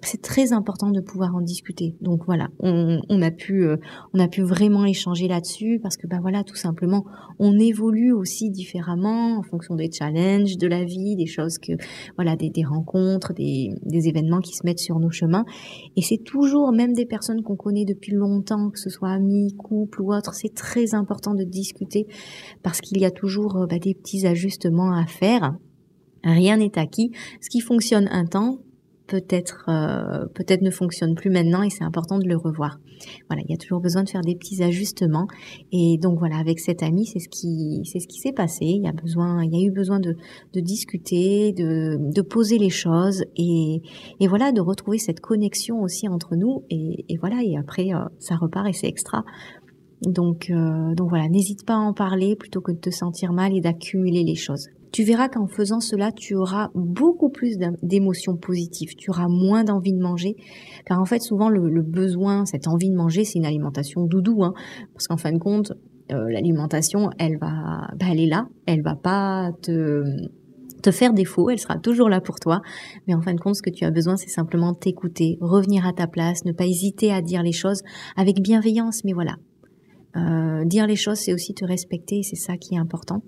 c'est 0.05 0.21
très 0.21 0.53
important 0.53 0.89
de 0.89 1.01
pouvoir 1.01 1.35
en 1.35 1.41
discuter. 1.41 1.95
Donc 2.01 2.25
voilà, 2.25 2.49
on, 2.59 3.21
a 3.21 3.31
pu, 3.31 3.65
euh, 3.65 3.77
on 4.13 4.19
a 4.19 4.27
pu 4.27 4.41
vraiment 4.41 4.85
échanger 4.85 5.27
là-dessus 5.27 5.79
parce 5.81 5.97
que 5.97 6.07
bah 6.07 6.19
voilà, 6.21 6.43
tout 6.43 6.55
simplement, 6.55 7.05
on 7.39 7.57
évolue 7.59 8.11
aussi 8.11 8.49
différemment 8.49 9.37
en 9.37 9.43
fonction 9.43 9.75
des 9.75 9.91
challenges 9.91 10.57
de 10.57 10.67
la 10.67 10.83
vie, 10.83 11.15
des 11.15 11.25
choses 11.25 11.57
que 11.57 11.73
voilà, 12.15 12.35
des, 12.35 12.51
rencontres, 12.63 13.33
des, 13.33 13.69
des 13.83 14.07
événements 14.07 14.41
qui 14.41 14.53
se 14.53 14.65
mettent 14.65 14.79
sur 14.79 14.99
nos 14.99 15.11
chemins. 15.11 15.45
Et 15.95 16.01
c'est 16.01 16.23
toujours, 16.23 16.71
même 16.71 16.93
des 16.93 17.05
personnes 17.05 17.41
qu'on 17.41 17.55
connaît 17.55 17.85
depuis 17.85 18.13
longtemps, 18.13 18.69
que 18.69 18.79
ce 18.79 18.89
soit 18.89 19.09
amis, 19.09 19.55
couple 19.57 20.01
ou 20.01 20.13
autre, 20.13 20.33
c'est 20.33 20.53
très 20.53 20.93
important 20.93 21.33
de 21.33 21.43
discuter 21.43 22.07
parce 22.61 22.81
qu'il 22.81 22.99
y 22.99 23.05
a 23.05 23.11
toujours 23.11 23.57
euh, 23.57 23.65
bah, 23.67 23.79
des 23.79 23.93
petits 23.93 24.25
ajustements 24.25 24.91
à 24.91 25.05
faire. 25.05 25.55
Rien 26.23 26.57
n'est 26.57 26.77
acquis. 26.77 27.11
Ce 27.41 27.49
qui 27.49 27.59
fonctionne 27.59 28.07
un 28.09 28.25
temps 28.25 28.59
peut-être 29.07 29.65
euh, 29.67 30.25
peut-être 30.33 30.61
ne 30.61 30.71
fonctionne 30.71 31.15
plus 31.15 31.29
maintenant 31.29 31.63
et 31.63 31.69
c'est 31.69 31.83
important 31.83 32.19
de 32.19 32.27
le 32.27 32.37
revoir. 32.37 32.79
Voilà, 33.29 33.43
il 33.45 33.51
y 33.51 33.53
a 33.53 33.57
toujours 33.57 33.81
besoin 33.81 34.03
de 34.03 34.09
faire 34.09 34.21
des 34.21 34.35
petits 34.35 34.63
ajustements 34.63 35.27
et 35.71 35.97
donc 35.97 36.19
voilà, 36.19 36.37
avec 36.37 36.59
cet 36.59 36.83
ami, 36.83 37.05
c'est 37.05 37.19
ce 37.19 37.29
qui 37.29 37.81
c'est 37.85 37.99
ce 37.99 38.07
qui 38.07 38.19
s'est 38.19 38.31
passé. 38.31 38.65
Il 38.65 38.83
y 38.83 38.87
a 38.87 38.93
besoin, 38.93 39.43
il 39.43 39.53
y 39.53 39.61
a 39.61 39.67
eu 39.67 39.71
besoin 39.71 39.99
de, 39.99 40.15
discuter, 40.55 41.51
de, 41.51 42.21
poser 42.21 42.57
les 42.57 42.69
choses 42.69 43.25
et, 43.35 43.81
voilà, 44.27 44.51
de 44.51 44.61
retrouver 44.61 44.97
cette 44.97 45.19
connexion 45.19 45.81
aussi 45.81 46.07
entre 46.07 46.35
nous 46.35 46.63
et, 46.69 47.05
et 47.09 47.17
voilà 47.17 47.43
et 47.43 47.57
après 47.57 47.93
euh, 47.93 48.05
ça 48.19 48.35
repart 48.35 48.67
et 48.67 48.73
c'est 48.73 48.87
extra. 48.87 49.23
Donc 50.01 50.49
euh, 50.49 50.93
donc 50.95 51.09
voilà, 51.09 51.27
n'hésite 51.27 51.65
pas 51.65 51.75
à 51.75 51.79
en 51.79 51.93
parler 51.93 52.35
plutôt 52.35 52.61
que 52.61 52.71
de 52.71 52.79
te 52.79 52.89
sentir 52.89 53.33
mal 53.33 53.53
et 53.55 53.61
d'accumuler 53.61 54.23
les 54.23 54.35
choses 54.35 54.67
tu 54.93 55.03
verras 55.03 55.27
qu'en 55.27 55.47
faisant 55.47 55.79
cela, 55.79 56.11
tu 56.11 56.35
auras 56.35 56.69
beaucoup 56.75 57.29
plus 57.29 57.57
d'émotions 57.81 58.37
positives, 58.37 58.95
tu 58.95 59.09
auras 59.09 59.27
moins 59.27 59.63
d'envie 59.63 59.91
de 59.91 60.01
manger, 60.01 60.35
car 60.85 61.01
en 61.01 61.05
fait 61.05 61.19
souvent 61.19 61.49
le, 61.49 61.81
besoin, 61.81 62.45
cette 62.45 62.67
envie 62.67 62.91
de 62.91 62.95
manger, 62.95 63.25
c'est 63.25 63.39
une 63.39 63.45
alimentation 63.45 64.05
doudou, 64.05 64.43
hein, 64.43 64.53
parce 64.93 65.07
qu'en 65.07 65.17
fin 65.17 65.31
de 65.31 65.39
compte, 65.39 65.73
euh, 66.11 66.29
l'alimentation, 66.29 67.09
elle 67.17 67.39
va, 67.39 67.87
bah, 67.99 68.05
elle 68.11 68.19
est 68.19 68.27
là, 68.27 68.47
elle 68.67 68.83
va 68.83 68.95
pas 68.95 69.51
te 69.61 70.03
te 70.83 70.91
faire 70.91 71.13
défaut, 71.13 71.49
elle 71.49 71.59
sera 71.59 71.77
toujours 71.77 72.09
là 72.09 72.19
pour 72.19 72.41
toi. 72.41 72.61
Mais 73.07 73.13
en 73.15 73.21
fin 73.21 73.33
de 73.33 73.39
compte, 73.39 73.55
ce 73.55 73.61
que 73.61 73.69
tu 73.69 73.85
as 73.85 73.89
besoin, 73.89 74.17
c'est 74.17 74.29
simplement 74.29 74.73
t'écouter, 74.73 75.37
revenir 75.39 75.87
à 75.87 75.93
ta 75.93 76.07
place, 76.07 76.43
ne 76.43 76.51
pas 76.51 76.65
hésiter 76.65 77.09
à 77.09 77.21
dire 77.21 77.41
les 77.41 77.53
choses 77.53 77.83
avec 78.17 78.41
bienveillance. 78.41 79.05
Mais 79.05 79.13
voilà, 79.13 79.37
euh, 80.15 80.65
dire 80.65 80.87
les 80.87 80.95
choses, 80.95 81.17
c'est 81.17 81.33
aussi 81.33 81.53
te 81.53 81.65
respecter, 81.65 82.23
c'est 82.23 82.35
ça 82.35 82.57
qui 82.57 82.75
est 82.75 82.79
important. 82.79 83.21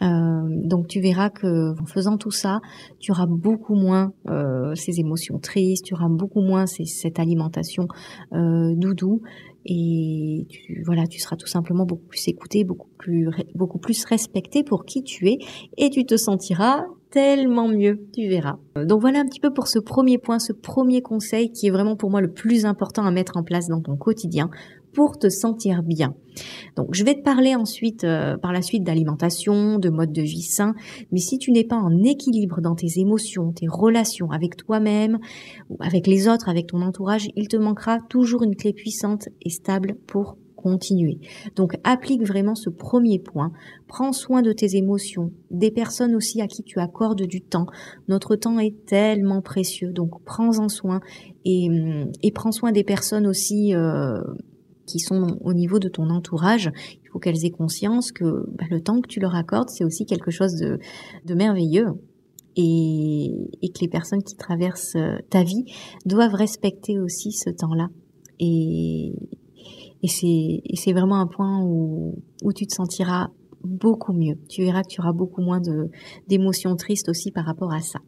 Euh, 0.00 0.42
donc 0.48 0.86
tu 0.86 1.00
verras 1.00 1.30
que 1.30 1.80
en 1.80 1.86
faisant 1.86 2.18
tout 2.18 2.30
ça, 2.30 2.60
tu 3.00 3.10
auras 3.10 3.26
beaucoup 3.26 3.74
moins 3.74 4.12
euh, 4.28 4.74
ces 4.74 5.00
émotions 5.00 5.38
tristes, 5.38 5.84
tu 5.86 5.94
auras 5.94 6.08
beaucoup 6.08 6.40
moins 6.40 6.66
cette 6.66 7.18
alimentation 7.18 7.88
euh, 8.32 8.74
doudou 8.76 9.22
et 9.66 10.46
tu, 10.48 10.82
voilà, 10.86 11.06
tu 11.06 11.18
seras 11.18 11.36
tout 11.36 11.48
simplement 11.48 11.84
beaucoup 11.84 12.06
plus 12.06 12.28
écouté, 12.28 12.64
beaucoup 12.64 12.88
plus 12.96 13.28
beaucoup 13.54 13.78
plus 13.78 14.04
respecté 14.04 14.62
pour 14.62 14.84
qui 14.84 15.02
tu 15.02 15.28
es 15.28 15.38
et 15.76 15.90
tu 15.90 16.06
te 16.06 16.16
sentiras 16.16 16.84
tellement 17.10 17.68
mieux, 17.68 18.06
tu 18.12 18.28
verras. 18.28 18.58
Donc 18.76 19.00
voilà 19.00 19.20
un 19.20 19.24
petit 19.24 19.40
peu 19.40 19.52
pour 19.52 19.66
ce 19.66 19.78
premier 19.78 20.18
point, 20.18 20.38
ce 20.38 20.52
premier 20.52 21.00
conseil 21.00 21.50
qui 21.50 21.66
est 21.66 21.70
vraiment 21.70 21.96
pour 21.96 22.10
moi 22.10 22.20
le 22.20 22.30
plus 22.30 22.66
important 22.66 23.04
à 23.04 23.10
mettre 23.10 23.36
en 23.36 23.42
place 23.42 23.66
dans 23.66 23.80
ton 23.80 23.96
quotidien 23.96 24.50
pour 24.92 25.18
te 25.18 25.28
sentir 25.28 25.82
bien. 25.82 26.14
Donc 26.76 26.88
je 26.92 27.04
vais 27.04 27.14
te 27.14 27.22
parler 27.22 27.54
ensuite 27.54 28.04
euh, 28.04 28.36
par 28.36 28.52
la 28.52 28.62
suite 28.62 28.84
d'alimentation, 28.84 29.78
de 29.78 29.88
mode 29.88 30.12
de 30.12 30.22
vie 30.22 30.42
sain, 30.42 30.74
mais 31.10 31.18
si 31.18 31.38
tu 31.38 31.50
n'es 31.50 31.64
pas 31.64 31.76
en 31.76 32.02
équilibre 32.02 32.60
dans 32.60 32.74
tes 32.74 32.98
émotions, 32.98 33.52
tes 33.52 33.66
relations 33.68 34.30
avec 34.30 34.56
toi-même 34.56 35.18
avec 35.80 36.06
les 36.06 36.28
autres, 36.28 36.48
avec 36.48 36.68
ton 36.68 36.82
entourage, 36.82 37.28
il 37.36 37.48
te 37.48 37.56
manquera 37.56 37.98
toujours 38.08 38.42
une 38.42 38.56
clé 38.56 38.72
puissante 38.72 39.28
et 39.42 39.50
stable 39.50 39.96
pour 40.06 40.36
continuer. 40.56 41.20
Donc 41.54 41.76
applique 41.84 42.26
vraiment 42.26 42.56
ce 42.56 42.68
premier 42.68 43.20
point. 43.20 43.52
Prends 43.86 44.12
soin 44.12 44.42
de 44.42 44.52
tes 44.52 44.76
émotions, 44.76 45.30
des 45.52 45.70
personnes 45.70 46.16
aussi 46.16 46.40
à 46.40 46.48
qui 46.48 46.64
tu 46.64 46.80
accordes 46.80 47.22
du 47.22 47.40
temps. 47.40 47.66
Notre 48.08 48.34
temps 48.34 48.58
est 48.58 48.74
tellement 48.84 49.40
précieux, 49.40 49.92
donc 49.92 50.22
prends-en 50.24 50.68
soin 50.68 51.00
et, 51.44 51.68
et 52.22 52.32
prends 52.32 52.50
soin 52.50 52.72
des 52.72 52.82
personnes 52.82 53.26
aussi 53.26 53.72
euh, 53.72 54.20
qui 54.88 54.98
sont 54.98 55.38
au 55.42 55.52
niveau 55.52 55.78
de 55.78 55.88
ton 55.88 56.10
entourage, 56.10 56.70
il 57.04 57.08
faut 57.10 57.18
qu'elles 57.18 57.44
aient 57.44 57.50
conscience 57.50 58.10
que 58.10 58.24
bah, 58.56 58.64
le 58.70 58.80
temps 58.80 59.00
que 59.00 59.08
tu 59.08 59.20
leur 59.20 59.34
accordes, 59.34 59.68
c'est 59.68 59.84
aussi 59.84 60.06
quelque 60.06 60.30
chose 60.30 60.54
de, 60.54 61.34
merveilleux. 61.34 61.88
Et, 62.56 63.50
que 63.62 63.80
les 63.82 63.88
personnes 63.88 64.22
qui 64.24 64.34
traversent 64.34 64.96
euh, 64.96 65.18
ta 65.30 65.44
vie 65.44 65.64
doivent 66.06 66.34
respecter 66.34 66.98
aussi 66.98 67.30
ce 67.30 67.50
temps-là. 67.50 67.88
Et, 68.40 69.12
et 70.02 70.08
c'est 70.08 70.92
vraiment 70.92 71.20
un 71.20 71.28
point 71.28 71.62
où, 71.62 72.20
où 72.42 72.52
tu 72.52 72.66
te 72.66 72.74
sentiras 72.74 73.28
beaucoup 73.62 74.12
mieux. 74.12 74.36
Tu 74.48 74.62
verras 74.62 74.82
que 74.82 74.88
tu 74.88 75.00
auras 75.00 75.12
beaucoup 75.12 75.42
moins 75.42 75.60
d'émotions 76.26 76.74
tristes 76.74 77.08
aussi 77.08 77.30
par 77.30 77.44
rapport 77.44 77.72
à 77.72 77.80
ça. 77.80 78.00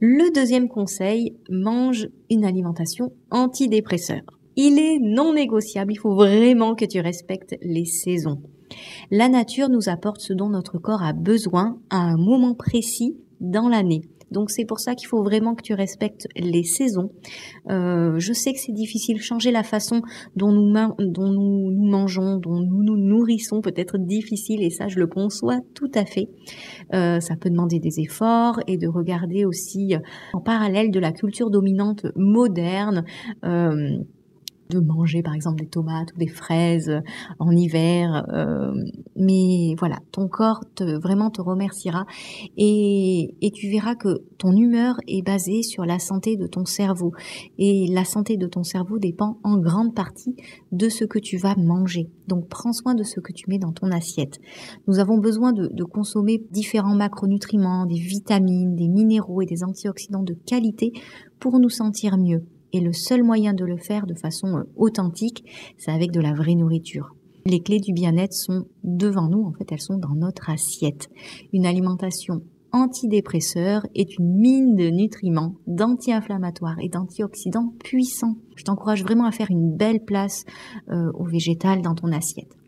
Le 0.00 0.32
deuxième 0.34 0.68
conseil, 0.68 1.36
mange 1.50 2.08
une 2.30 2.44
alimentation 2.44 3.12
antidépresseur. 3.30 4.22
Il 4.56 4.78
est 4.78 4.98
non 4.98 5.34
négociable, 5.34 5.92
il 5.92 5.98
faut 5.98 6.14
vraiment 6.14 6.74
que 6.74 6.84
tu 6.84 7.00
respectes 7.00 7.56
les 7.62 7.84
saisons. 7.84 8.40
La 9.10 9.28
nature 9.28 9.68
nous 9.68 9.88
apporte 9.88 10.20
ce 10.20 10.32
dont 10.32 10.48
notre 10.48 10.78
corps 10.78 11.02
a 11.02 11.12
besoin 11.12 11.78
à 11.90 11.98
un 11.98 12.16
moment 12.16 12.54
précis 12.54 13.16
dans 13.40 13.68
l'année. 13.68 14.02
Donc 14.30 14.50
c'est 14.50 14.64
pour 14.64 14.80
ça 14.80 14.94
qu'il 14.94 15.06
faut 15.06 15.22
vraiment 15.22 15.54
que 15.54 15.62
tu 15.62 15.74
respectes 15.74 16.26
les 16.36 16.64
saisons. 16.64 17.10
Euh, 17.70 18.18
je 18.18 18.32
sais 18.32 18.52
que 18.52 18.58
c'est 18.58 18.72
difficile, 18.72 19.20
changer 19.20 19.52
la 19.52 19.62
façon 19.62 20.02
dont 20.34 20.50
nous, 20.50 20.72
nous, 20.98 21.88
mangeons, 21.88 22.36
dont 22.36 22.58
nous 22.60 22.82
nous 22.82 22.96
nourrissons 22.96 23.60
peut 23.60 23.74
être 23.76 23.98
difficile 23.98 24.62
et 24.62 24.70
ça 24.70 24.88
je 24.88 24.98
le 24.98 25.06
conçois 25.06 25.60
tout 25.74 25.90
à 25.94 26.04
fait. 26.04 26.28
Euh, 26.92 27.20
ça 27.20 27.36
peut 27.36 27.50
demander 27.50 27.78
des 27.78 28.00
efforts 28.00 28.58
et 28.66 28.78
de 28.78 28.88
regarder 28.88 29.44
aussi 29.44 29.94
en 30.32 30.40
parallèle 30.40 30.90
de 30.90 30.98
la 30.98 31.12
culture 31.12 31.50
dominante 31.50 32.06
moderne. 32.16 33.04
Euh, 33.44 33.98
de 34.70 34.80
manger 34.80 35.22
par 35.22 35.34
exemple 35.34 35.60
des 35.60 35.68
tomates 35.68 36.12
ou 36.14 36.18
des 36.18 36.28
fraises 36.28 36.88
euh, 36.88 37.00
en 37.38 37.50
hiver. 37.50 38.26
Euh, 38.32 38.72
mais 39.16 39.74
voilà, 39.78 39.98
ton 40.12 40.28
corps 40.28 40.60
te, 40.74 40.98
vraiment 41.00 41.30
te 41.30 41.40
remerciera 41.40 42.06
et, 42.56 43.34
et 43.40 43.50
tu 43.50 43.70
verras 43.70 43.94
que 43.94 44.24
ton 44.38 44.52
humeur 44.52 44.96
est 45.06 45.22
basée 45.22 45.62
sur 45.62 45.84
la 45.84 45.98
santé 45.98 46.36
de 46.36 46.46
ton 46.46 46.64
cerveau. 46.64 47.12
Et 47.58 47.86
la 47.90 48.04
santé 48.04 48.36
de 48.36 48.46
ton 48.46 48.62
cerveau 48.62 48.98
dépend 48.98 49.38
en 49.42 49.58
grande 49.58 49.94
partie 49.94 50.36
de 50.72 50.88
ce 50.88 51.04
que 51.04 51.18
tu 51.18 51.36
vas 51.36 51.54
manger. 51.56 52.08
Donc 52.28 52.48
prends 52.48 52.72
soin 52.72 52.94
de 52.94 53.02
ce 53.02 53.20
que 53.20 53.32
tu 53.32 53.48
mets 53.48 53.58
dans 53.58 53.72
ton 53.72 53.90
assiette. 53.90 54.38
Nous 54.86 54.98
avons 54.98 55.18
besoin 55.18 55.52
de, 55.52 55.68
de 55.72 55.84
consommer 55.84 56.42
différents 56.50 56.96
macronutriments, 56.96 57.86
des 57.86 57.98
vitamines, 57.98 58.74
des 58.74 58.88
minéraux 58.88 59.42
et 59.42 59.46
des 59.46 59.64
antioxydants 59.64 60.22
de 60.22 60.34
qualité 60.34 60.92
pour 61.38 61.58
nous 61.58 61.70
sentir 61.70 62.16
mieux. 62.18 62.44
Et 62.76 62.80
le 62.80 62.92
seul 62.92 63.22
moyen 63.22 63.54
de 63.54 63.64
le 63.64 63.78
faire 63.78 64.06
de 64.06 64.12
façon 64.12 64.48
euh, 64.48 64.64
authentique, 64.76 65.46
c'est 65.78 65.90
avec 65.90 66.10
de 66.10 66.20
la 66.20 66.34
vraie 66.34 66.54
nourriture. 66.54 67.16
Les 67.46 67.60
clés 67.60 67.80
du 67.80 67.94
bien-être 67.94 68.34
sont 68.34 68.66
devant 68.84 69.30
nous, 69.30 69.42
en 69.44 69.52
fait, 69.52 69.72
elles 69.72 69.80
sont 69.80 69.96
dans 69.96 70.14
notre 70.14 70.50
assiette. 70.50 71.08
Une 71.54 71.64
alimentation 71.64 72.42
antidépresseur 72.72 73.86
est 73.94 74.18
une 74.18 74.36
mine 74.38 74.74
de 74.74 74.90
nutriments, 74.90 75.54
d'anti-inflammatoires 75.66 76.76
et 76.82 76.90
d'antioxydants 76.90 77.72
puissants. 77.82 78.36
Je 78.56 78.64
t'encourage 78.64 79.02
vraiment 79.02 79.24
à 79.24 79.32
faire 79.32 79.50
une 79.50 79.74
belle 79.74 80.04
place 80.04 80.44
euh, 80.90 81.10
au 81.14 81.24
végétal 81.24 81.80
dans 81.80 81.94
ton 81.94 82.12
assiette. 82.12 82.58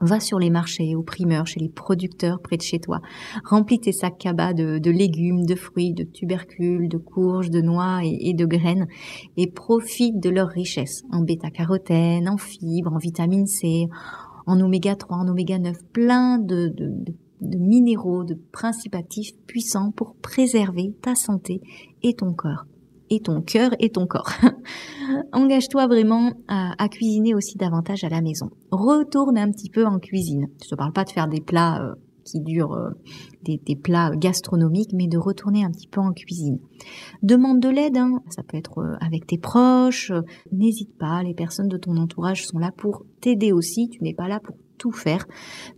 Va 0.00 0.20
sur 0.20 0.38
les 0.38 0.50
marchés, 0.50 0.94
aux 0.94 1.02
primeurs, 1.02 1.46
chez 1.46 1.60
les 1.60 1.68
producteurs 1.68 2.40
près 2.40 2.56
de 2.56 2.62
chez 2.62 2.78
toi. 2.78 3.00
Remplis 3.44 3.80
tes 3.80 3.92
sacs 3.92 4.18
cabas 4.18 4.52
de, 4.52 4.90
légumes, 4.90 5.46
de 5.46 5.54
fruits, 5.54 5.94
de 5.94 6.04
tubercules, 6.04 6.88
de 6.88 6.98
courges, 6.98 7.50
de 7.50 7.60
noix 7.60 8.00
et, 8.04 8.34
de 8.34 8.44
graines 8.44 8.86
et 9.36 9.46
profite 9.46 10.20
de 10.20 10.30
leur 10.30 10.48
richesse 10.48 11.02
en 11.10 11.22
bêta-carotène, 11.22 12.28
en 12.28 12.36
fibres, 12.36 12.92
en 12.92 12.98
vitamine 12.98 13.46
C, 13.46 13.88
en 14.46 14.60
oméga 14.60 14.96
3, 14.96 15.16
en 15.16 15.28
oméga 15.28 15.58
9, 15.58 15.76
plein 15.92 16.38
de, 16.38 16.68
de 17.40 17.58
minéraux, 17.58 18.24
de 18.24 18.34
principes 18.52 18.94
actifs 18.94 19.32
puissants 19.46 19.92
pour 19.92 20.14
préserver 20.16 20.94
ta 21.00 21.14
santé 21.14 21.60
et 22.02 22.14
ton 22.14 22.32
corps 22.32 22.66
et 23.10 23.20
ton 23.20 23.40
cœur 23.40 23.72
et 23.78 23.90
ton 23.90 24.06
corps. 24.06 24.30
Engage-toi 25.32 25.86
vraiment 25.86 26.32
à, 26.48 26.88
cuisiner 26.88 27.34
aussi 27.34 27.56
davantage 27.56 28.04
à 28.04 28.08
la 28.08 28.20
maison. 28.20 28.50
Retourne 28.70 29.38
un 29.38 29.50
petit 29.50 29.70
peu 29.70 29.86
en 29.86 29.98
cuisine. 29.98 30.48
Je 30.62 30.74
ne 30.74 30.76
parle 30.76 30.92
pas 30.92 31.04
de 31.04 31.10
faire 31.10 31.28
des 31.28 31.40
plats 31.40 31.82
euh, 31.82 31.94
qui 32.24 32.40
durent, 32.40 32.74
euh, 32.74 32.90
des, 33.44 33.76
plats 33.76 34.10
gastronomiques, 34.16 34.92
mais 34.92 35.06
de 35.06 35.18
retourner 35.18 35.64
un 35.64 35.70
petit 35.70 35.86
peu 35.88 36.00
en 36.00 36.12
cuisine. 36.12 36.58
Demande 37.22 37.60
de 37.60 37.68
l'aide, 37.68 37.96
hein. 37.96 38.20
ça 38.30 38.42
peut 38.42 38.56
être 38.56 38.78
euh, 38.78 38.96
avec 39.00 39.26
tes 39.26 39.38
proches. 39.38 40.12
N'hésite 40.52 40.96
pas, 40.98 41.22
les 41.22 41.34
personnes 41.34 41.68
de 41.68 41.76
ton 41.76 41.96
entourage 41.96 42.46
sont 42.46 42.58
là 42.58 42.72
pour 42.76 43.04
t'aider 43.20 43.52
aussi. 43.52 43.88
Tu 43.88 44.02
n'es 44.02 44.14
pas 44.14 44.28
là 44.28 44.40
pour 44.40 44.56
tout 44.76 44.92
faire. 44.92 45.26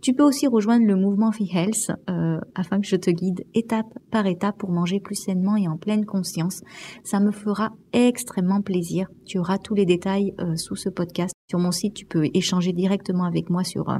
Tu 0.01 0.13
peux 0.13 0.23
aussi 0.23 0.47
rejoindre 0.47 0.85
le 0.85 0.95
mouvement 0.95 1.31
Fee 1.31 1.49
Health 1.53 1.91
euh, 2.09 2.39
afin 2.55 2.79
que 2.79 2.87
je 2.87 2.95
te 2.95 3.09
guide 3.09 3.45
étape 3.53 3.97
par 4.11 4.25
étape 4.25 4.57
pour 4.57 4.71
manger 4.71 4.99
plus 4.99 5.15
sainement 5.15 5.55
et 5.55 5.67
en 5.67 5.77
pleine 5.77 6.05
conscience. 6.05 6.61
Ça 7.03 7.19
me 7.19 7.31
fera 7.31 7.71
extrêmement 7.93 8.61
plaisir. 8.61 9.07
Tu 9.25 9.39
auras 9.39 9.57
tous 9.57 9.75
les 9.75 9.85
détails 9.85 10.33
euh, 10.39 10.55
sous 10.55 10.75
ce 10.75 10.89
podcast. 10.89 11.33
Sur 11.49 11.59
mon 11.59 11.71
site, 11.71 11.95
tu 11.95 12.05
peux 12.05 12.25
échanger 12.33 12.73
directement 12.73 13.23
avec 13.23 13.49
moi 13.49 13.63
sur 13.63 13.89
euh, 13.89 13.97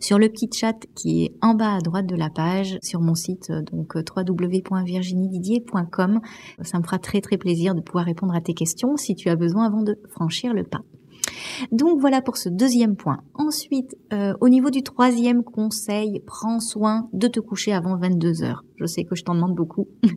sur 0.00 0.18
le 0.18 0.28
petit 0.28 0.50
chat 0.52 0.74
qui 0.96 1.24
est 1.24 1.36
en 1.40 1.54
bas 1.54 1.76
à 1.76 1.78
droite 1.78 2.06
de 2.06 2.16
la 2.16 2.30
page 2.30 2.78
sur 2.82 3.00
mon 3.00 3.14
site 3.14 3.52
donc 3.70 3.94
www.virginiedidier.com. 3.94 6.20
Ça 6.62 6.78
me 6.78 6.82
fera 6.82 6.98
très 6.98 7.20
très 7.20 7.38
plaisir 7.38 7.76
de 7.76 7.80
pouvoir 7.80 8.06
répondre 8.06 8.34
à 8.34 8.40
tes 8.40 8.54
questions 8.54 8.96
si 8.96 9.14
tu 9.14 9.28
as 9.28 9.36
besoin 9.36 9.66
avant 9.66 9.84
de 9.84 9.96
franchir 10.10 10.52
le 10.52 10.64
pas. 10.64 10.80
Donc 11.70 12.00
voilà 12.00 12.22
pour 12.22 12.36
ce 12.36 12.48
deuxième 12.48 12.96
point. 12.96 13.18
Ensuite, 13.34 13.96
euh, 14.12 14.34
au 14.40 14.48
niveau 14.48 14.70
du 14.70 14.82
troisième 14.82 15.42
conseil, 15.42 16.20
prends 16.26 16.60
soin 16.60 17.08
de 17.12 17.28
te 17.28 17.40
coucher 17.40 17.72
avant 17.72 17.96
22 17.96 18.42
heures. 18.42 18.64
Je 18.76 18.86
sais 18.86 19.04
que 19.04 19.14
je 19.14 19.22
t'en 19.22 19.34
demande 19.34 19.54
beaucoup. 19.54 19.88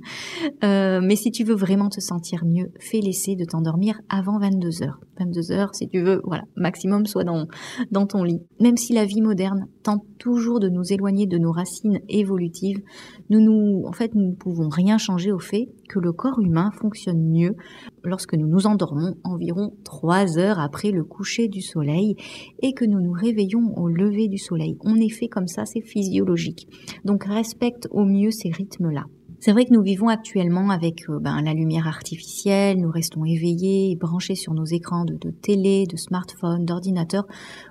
Euh, 0.63 1.01
mais 1.03 1.15
si 1.15 1.31
tu 1.31 1.43
veux 1.43 1.55
vraiment 1.55 1.89
te 1.89 1.99
sentir 1.99 2.45
mieux, 2.45 2.71
fais 2.79 2.99
l'essai 2.99 3.35
de 3.35 3.45
t'endormir 3.45 3.99
avant 4.09 4.39
22 4.39 4.83
heures. 4.83 4.99
22 5.19 5.51
heures, 5.51 5.75
si 5.75 5.87
tu 5.87 6.01
veux, 6.01 6.21
voilà, 6.23 6.43
maximum 6.55 7.05
soit 7.05 7.23
dans, 7.23 7.47
dans 7.91 8.05
ton 8.05 8.23
lit. 8.23 8.41
Même 8.59 8.77
si 8.77 8.93
la 8.93 9.05
vie 9.05 9.21
moderne 9.21 9.67
tente 9.83 10.03
toujours 10.17 10.59
de 10.59 10.69
nous 10.69 10.93
éloigner 10.93 11.27
de 11.27 11.37
nos 11.37 11.51
racines 11.51 11.99
évolutives, 12.09 12.81
nous, 13.29 13.41
nous, 13.41 13.83
en 13.85 13.91
fait, 13.91 14.15
nous 14.15 14.29
ne 14.29 14.35
pouvons 14.35 14.69
rien 14.69 14.97
changer 14.97 15.31
au 15.31 15.39
fait 15.39 15.67
que 15.87 15.99
le 15.99 16.11
corps 16.11 16.39
humain 16.39 16.71
fonctionne 16.71 17.21
mieux 17.21 17.55
lorsque 18.03 18.33
nous 18.33 18.47
nous 18.47 18.67
endormons 18.67 19.15
environ 19.23 19.73
3 19.83 20.37
heures 20.37 20.59
après 20.59 20.91
le 20.91 21.03
coucher 21.03 21.47
du 21.47 21.61
soleil 21.61 22.15
et 22.61 22.73
que 22.73 22.85
nous 22.85 22.99
nous 22.99 23.13
réveillons 23.13 23.73
au 23.77 23.87
lever 23.87 24.27
du 24.27 24.37
soleil. 24.37 24.77
On 24.83 24.95
est 24.95 25.09
fait 25.09 25.27
comme 25.27 25.47
ça, 25.47 25.65
c'est 25.65 25.81
physiologique. 25.81 26.67
Donc 27.03 27.25
respecte 27.25 27.87
au 27.91 28.05
mieux 28.05 28.31
ces 28.31 28.49
rythmes-là. 28.49 29.05
C'est 29.45 29.51
vrai 29.51 29.65
que 29.65 29.73
nous 29.73 29.83
vivons 29.83 30.07
actuellement 30.07 30.71
avec 30.71 31.07
euh, 31.07 31.19
ben, 31.19 31.39
la 31.43 31.53
lumière 31.53 31.87
artificielle, 31.87 32.79
nous 32.79 32.89
restons 32.89 33.25
éveillés 33.25 33.91
et 33.91 33.95
branchés 33.95 34.33
sur 34.33 34.55
nos 34.55 34.65
écrans 34.65 35.05
de, 35.05 35.29
télé, 35.29 35.85
de 35.85 35.97
smartphone, 35.97 36.65
d'ordinateur 36.65 37.27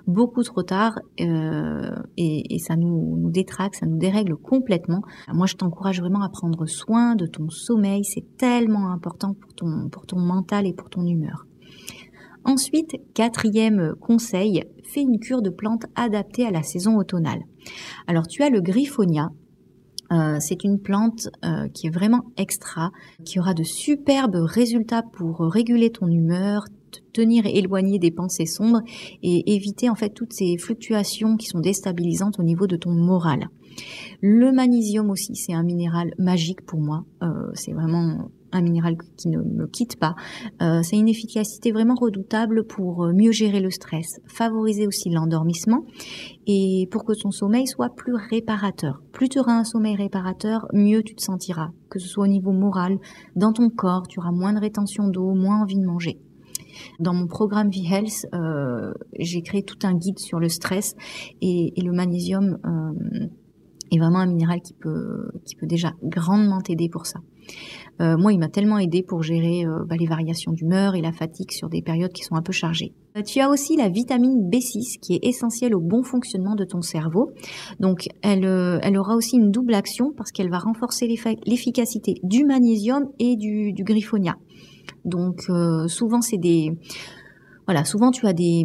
beaucoup 0.07 0.41
trop 0.43 0.63
tard 0.63 0.97
euh, 1.19 1.91
et, 2.15 2.59
ça 2.59 2.77
nous, 2.77 3.29
détraque, 3.29 3.75
ça 3.75 3.87
nous 3.87 3.97
dérègle 3.97 4.37
complètement. 4.37 5.01
Moi, 5.33 5.47
je 5.47 5.55
t'encourage 5.55 5.99
vraiment 5.99 6.21
à 6.21 6.29
prendre 6.29 6.65
soin 6.65 7.17
de 7.17 7.25
ton 7.25 7.49
sommeil, 7.49 8.05
c'est 8.05 8.37
tellement 8.37 8.89
important 8.93 9.33
pour 9.33 9.53
ton, 9.53 9.89
pour 9.89 10.05
ton 10.05 10.19
mental 10.19 10.65
et 10.65 10.73
pour 10.73 10.89
ton 10.89 11.05
humeur. 11.05 11.45
Ensuite, 12.45 12.95
quatrième 13.13 13.95
conseil, 13.99 14.63
fais 14.81 15.01
une 15.01 15.19
cure 15.19 15.41
de 15.41 15.49
plantes 15.49 15.87
adaptée 15.95 16.47
à 16.47 16.51
la 16.51 16.63
saison 16.63 16.95
automnale. 16.95 17.41
Alors 18.07 18.27
tu 18.27 18.43
as 18.43 18.49
le 18.49 18.61
griffonia, 18.61 19.31
euh, 20.11 20.37
c'est 20.39 20.63
une 20.63 20.79
plante 20.79 21.29
euh, 21.43 21.67
qui 21.69 21.87
est 21.87 21.89
vraiment 21.89 22.25
extra, 22.37 22.91
qui 23.23 23.39
aura 23.39 23.53
de 23.53 23.63
superbes 23.63 24.35
résultats 24.35 25.03
pour 25.03 25.39
réguler 25.39 25.89
ton 25.89 26.07
humeur, 26.07 26.65
te 26.91 26.99
tenir 27.13 27.45
éloigné 27.45 27.99
des 27.99 28.11
pensées 28.11 28.45
sombres 28.45 28.81
et 29.23 29.55
éviter 29.55 29.89
en 29.89 29.95
fait 29.95 30.09
toutes 30.09 30.33
ces 30.33 30.57
fluctuations 30.57 31.37
qui 31.37 31.47
sont 31.47 31.59
déstabilisantes 31.59 32.39
au 32.39 32.43
niveau 32.43 32.67
de 32.67 32.75
ton 32.75 32.91
moral. 32.91 33.49
Le 34.21 34.51
magnésium 34.51 35.09
aussi, 35.09 35.35
c'est 35.35 35.53
un 35.53 35.63
minéral 35.63 36.13
magique 36.17 36.65
pour 36.65 36.79
moi. 36.79 37.05
Euh, 37.21 37.51
c'est 37.53 37.73
vraiment 37.73 38.29
un 38.51 38.61
minéral 38.61 38.97
qui 39.17 39.27
ne 39.27 39.39
me 39.39 39.67
quitte 39.67 39.99
pas. 39.99 40.15
Euh, 40.61 40.81
c'est 40.81 40.95
une 40.95 41.09
efficacité 41.09 41.71
vraiment 41.71 41.95
redoutable 41.95 42.65
pour 42.65 43.03
euh, 43.03 43.13
mieux 43.13 43.31
gérer 43.31 43.59
le 43.59 43.69
stress, 43.69 44.21
favoriser 44.27 44.87
aussi 44.87 45.09
l'endormissement 45.09 45.83
et 46.47 46.87
pour 46.89 47.03
que 47.03 47.13
ton 47.13 47.31
sommeil 47.31 47.67
soit 47.67 47.89
plus 47.89 48.15
réparateur. 48.15 49.01
Plus 49.11 49.27
tu 49.27 49.39
auras 49.39 49.53
un 49.53 49.65
sommeil 49.65 49.95
réparateur, 49.95 50.67
mieux 50.73 51.03
tu 51.03 51.15
te 51.15 51.21
sentiras, 51.21 51.71
que 51.89 51.99
ce 51.99 52.07
soit 52.07 52.23
au 52.23 52.27
niveau 52.27 52.51
moral, 52.51 52.97
dans 53.35 53.51
ton 53.51 53.69
corps, 53.69 54.07
tu 54.07 54.19
auras 54.19 54.31
moins 54.31 54.53
de 54.53 54.59
rétention 54.59 55.07
d'eau, 55.07 55.33
moins 55.33 55.61
envie 55.61 55.77
de 55.77 55.85
manger. 55.85 56.19
Dans 56.99 57.13
mon 57.13 57.27
programme 57.27 57.69
V-Health, 57.69 58.27
j'ai 59.17 59.41
créé 59.41 59.63
tout 59.63 59.79
un 59.83 59.93
guide 59.93 60.19
sur 60.19 60.39
le 60.39 60.49
stress 60.49 60.95
et, 61.41 61.73
le 61.77 61.91
magnésium 61.93 62.57
est 63.91 63.99
vraiment 63.99 64.19
un 64.19 64.27
minéral 64.27 64.61
qui 64.61 64.73
peut, 64.73 65.29
déjà 65.61 65.93
grandement 66.03 66.61
t'aider 66.61 66.89
pour 66.89 67.05
ça. 67.05 67.19
Euh, 68.01 68.17
moi, 68.17 68.33
il 68.33 68.39
m'a 68.39 68.49
tellement 68.49 68.77
aidé 68.77 69.03
pour 69.03 69.23
gérer 69.23 69.65
euh, 69.65 69.85
bah, 69.87 69.95
les 69.97 70.07
variations 70.07 70.51
d'humeur 70.51 70.95
et 70.95 71.01
la 71.01 71.11
fatigue 71.11 71.51
sur 71.51 71.69
des 71.69 71.81
périodes 71.81 72.11
qui 72.11 72.23
sont 72.23 72.35
un 72.35 72.41
peu 72.41 72.51
chargées. 72.51 72.93
Euh, 73.15 73.21
tu 73.21 73.39
as 73.39 73.49
aussi 73.49 73.77
la 73.77 73.87
vitamine 73.87 74.49
B6 74.49 74.99
qui 74.99 75.15
est 75.15 75.23
essentielle 75.23 75.75
au 75.75 75.79
bon 75.79 76.03
fonctionnement 76.03 76.55
de 76.55 76.65
ton 76.65 76.81
cerveau. 76.81 77.31
Donc, 77.79 78.07
elle, 78.21 78.43
elle 78.43 78.97
aura 78.97 79.15
aussi 79.15 79.37
une 79.37 79.51
double 79.51 79.75
action 79.75 80.11
parce 80.15 80.31
qu'elle 80.31 80.49
va 80.49 80.59
renforcer 80.59 81.07
l'efficacité 81.45 82.15
du 82.23 82.43
magnésium 82.43 83.09
et 83.19 83.37
du, 83.37 83.71
du 83.71 83.83
griffonia. 83.83 84.35
Donc, 85.05 85.43
souvent, 85.87 86.21
c'est 86.21 86.37
des 86.37 86.71
voilà, 87.65 87.83
souvent 87.83 88.11
tu 88.11 88.27
as 88.27 88.33
des, 88.33 88.63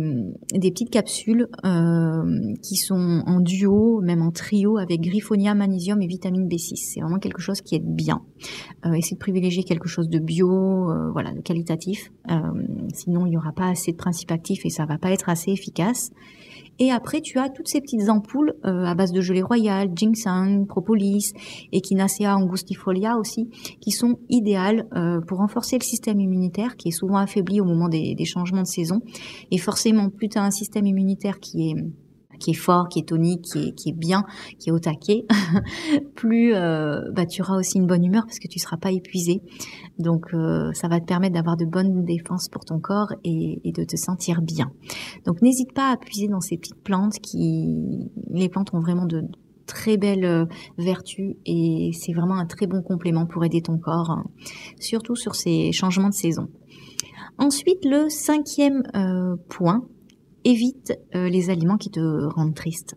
des 0.52 0.70
petites 0.70 0.90
capsules 0.90 1.48
euh, 1.64 2.54
qui 2.62 2.76
sont 2.76 3.22
en 3.26 3.40
duo, 3.40 4.00
même 4.02 4.20
en 4.22 4.30
trio, 4.30 4.76
avec 4.76 5.00
griffonia, 5.00 5.54
magnésium 5.54 6.02
et 6.02 6.06
vitamine 6.06 6.46
B6. 6.46 6.76
C'est 6.76 7.00
vraiment 7.00 7.18
quelque 7.18 7.40
chose 7.40 7.62
qui 7.62 7.76
est 7.76 7.82
bien. 7.84 8.22
Euh, 8.84 8.92
essayer 8.92 9.16
de 9.16 9.20
privilégier 9.20 9.64
quelque 9.64 9.88
chose 9.88 10.08
de 10.08 10.18
bio, 10.18 10.90
euh, 10.90 11.10
voilà, 11.12 11.32
de 11.32 11.40
qualitatif. 11.40 12.12
Euh, 12.30 12.36
sinon, 12.92 13.24
il 13.26 13.30
n'y 13.30 13.36
aura 13.36 13.52
pas 13.52 13.68
assez 13.68 13.92
de 13.92 13.96
principes 13.96 14.32
actifs 14.32 14.66
et 14.66 14.70
ça 14.70 14.84
va 14.84 14.98
pas 14.98 15.10
être 15.10 15.30
assez 15.30 15.50
efficace. 15.50 16.10
Et 16.80 16.90
après, 16.90 17.20
tu 17.20 17.38
as 17.38 17.50
toutes 17.50 17.68
ces 17.68 17.82
petites 17.82 18.08
ampoules 18.08 18.54
euh, 18.64 18.84
à 18.84 18.94
base 18.94 19.12
de 19.12 19.20
gelée 19.20 19.42
royale, 19.42 19.90
ginseng, 19.94 20.64
propolis, 20.66 21.32
echinacea 21.72 22.34
angustifolia 22.34 23.18
aussi, 23.18 23.50
qui 23.80 23.90
sont 23.90 24.18
idéales 24.30 24.88
euh, 24.96 25.20
pour 25.20 25.38
renforcer 25.38 25.76
le 25.78 25.84
système 25.84 26.18
immunitaire, 26.20 26.76
qui 26.76 26.88
est 26.88 26.92
souvent 26.92 27.18
affaibli 27.18 27.60
au 27.60 27.64
moment 27.64 27.88
des, 27.88 28.14
des 28.14 28.24
changements 28.24 28.62
de 28.62 28.66
saison. 28.66 29.02
Et 29.50 29.58
forcément, 29.58 30.08
plus 30.08 30.30
tu 30.30 30.38
un 30.38 30.50
système 30.50 30.86
immunitaire 30.86 31.38
qui 31.38 31.70
est 31.70 31.74
qui 32.40 32.50
est 32.50 32.54
fort, 32.54 32.88
qui 32.88 32.98
est 32.98 33.08
tonique, 33.08 33.42
qui 33.42 33.88
est, 33.88 33.92
bien, 33.92 34.24
qui 34.58 34.70
est 34.70 34.72
au 34.72 34.78
taquet, 34.78 35.26
plus 36.16 36.54
euh, 36.54 37.02
bah, 37.12 37.26
tu 37.26 37.42
auras 37.42 37.56
aussi 37.56 37.78
une 37.78 37.86
bonne 37.86 38.04
humeur 38.04 38.24
parce 38.24 38.38
que 38.38 38.48
tu 38.48 38.58
seras 38.58 38.78
pas 38.78 38.90
épuisé. 38.90 39.42
Donc 39.98 40.34
euh, 40.34 40.72
ça 40.72 40.88
va 40.88 40.98
te 40.98 41.04
permettre 41.04 41.34
d'avoir 41.34 41.56
de 41.56 41.64
bonnes 41.64 42.04
défenses 42.04 42.48
pour 42.48 42.64
ton 42.64 42.80
corps 42.80 43.12
et, 43.22 43.60
de 43.64 43.84
te 43.84 43.96
sentir 43.96 44.42
bien. 44.42 44.72
Donc 45.26 45.42
n'hésite 45.42 45.72
pas 45.72 45.92
à 45.92 45.96
puiser 45.96 46.26
dans 46.26 46.40
ces 46.40 46.56
petites 46.56 46.82
plantes 46.82 47.18
qui, 47.20 48.10
les 48.30 48.48
plantes 48.48 48.74
ont 48.74 48.80
vraiment 48.80 49.06
de 49.06 49.22
très 49.66 49.96
belles 49.96 50.24
euh, 50.24 50.46
vertus 50.78 51.36
et 51.46 51.90
c'est 51.92 52.12
vraiment 52.12 52.34
un 52.34 52.46
très 52.46 52.66
bon 52.66 52.82
complément 52.82 53.26
pour 53.26 53.44
aider 53.44 53.60
ton 53.60 53.78
corps, 53.78 54.10
hein, 54.10 54.24
surtout 54.80 55.14
sur 55.14 55.36
ces 55.36 55.70
changements 55.72 56.08
de 56.08 56.14
saison. 56.14 56.48
Ensuite, 57.38 57.84
le 57.84 58.10
cinquième 58.10 58.82
point, 59.48 59.82
évite 60.44 60.92
euh, 61.14 61.28
les 61.28 61.50
aliments 61.50 61.76
qui 61.76 61.90
te 61.90 62.00
rendent 62.34 62.54
triste. 62.54 62.96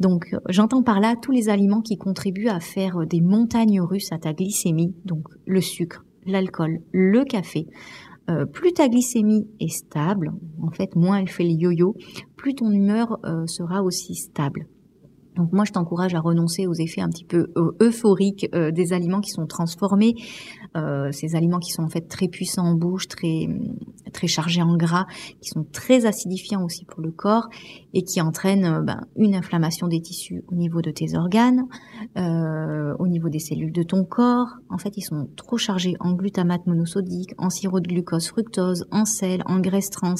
Donc 0.00 0.34
j'entends 0.48 0.82
par 0.82 1.00
là 1.00 1.14
tous 1.20 1.32
les 1.32 1.48
aliments 1.48 1.80
qui 1.80 1.96
contribuent 1.96 2.48
à 2.48 2.60
faire 2.60 3.06
des 3.06 3.20
montagnes 3.20 3.80
russes 3.80 4.12
à 4.12 4.18
ta 4.18 4.32
glycémie, 4.34 4.94
donc 5.04 5.28
le 5.46 5.60
sucre, 5.60 6.04
l'alcool, 6.26 6.80
le 6.92 7.24
café. 7.24 7.66
Euh, 8.28 8.44
plus 8.44 8.72
ta 8.72 8.88
glycémie 8.88 9.46
est 9.60 9.68
stable, 9.68 10.32
en 10.60 10.70
fait 10.70 10.96
moins 10.96 11.18
elle 11.18 11.28
fait 11.28 11.44
le 11.44 11.50
yo-yo, 11.50 11.94
plus 12.36 12.54
ton 12.54 12.70
humeur 12.70 13.18
euh, 13.24 13.46
sera 13.46 13.82
aussi 13.82 14.16
stable. 14.16 14.66
Donc 15.36 15.52
moi, 15.52 15.64
je 15.64 15.72
t'encourage 15.72 16.14
à 16.14 16.20
renoncer 16.20 16.66
aux 16.66 16.74
effets 16.74 17.02
un 17.02 17.08
petit 17.08 17.24
peu 17.24 17.52
euh, 17.56 17.76
euphoriques 17.80 18.48
euh, 18.54 18.70
des 18.70 18.92
aliments 18.92 19.20
qui 19.20 19.30
sont 19.30 19.46
transformés, 19.46 20.14
euh, 20.76 21.12
ces 21.12 21.36
aliments 21.36 21.58
qui 21.58 21.70
sont 21.70 21.82
en 21.82 21.88
fait 21.88 22.08
très 22.08 22.28
puissants 22.28 22.64
en 22.64 22.74
bouche, 22.74 23.06
très 23.06 23.48
très 24.12 24.28
chargés 24.28 24.62
en 24.62 24.76
gras, 24.76 25.06
qui 25.42 25.50
sont 25.50 25.66
très 25.72 26.06
acidifiants 26.06 26.64
aussi 26.64 26.86
pour 26.86 27.02
le 27.02 27.10
corps 27.10 27.48
et 27.92 28.02
qui 28.02 28.20
entraînent 28.22 28.82
ben, 28.82 29.02
une 29.16 29.34
inflammation 29.34 29.88
des 29.88 30.00
tissus 30.00 30.42
au 30.48 30.54
niveau 30.54 30.80
de 30.80 30.90
tes 30.90 31.16
organes, 31.16 31.64
au 32.16 33.06
niveau 33.08 33.28
des 33.28 33.38
cellules 33.38 33.72
de 33.72 33.82
ton 33.82 34.04
corps. 34.04 34.48
En 34.70 34.78
fait, 34.78 34.96
ils 34.96 35.02
sont 35.02 35.28
trop 35.36 35.58
chargés 35.58 35.96
en 36.00 36.12
glutamate 36.12 36.66
monosodique, 36.66 37.34
en 37.36 37.50
sirop 37.50 37.80
de 37.80 37.88
glucose, 37.88 38.28
fructose, 38.28 38.86
en 38.90 39.04
sel, 39.04 39.42
en 39.44 39.60
graisse 39.60 39.90
trans. 39.90 40.14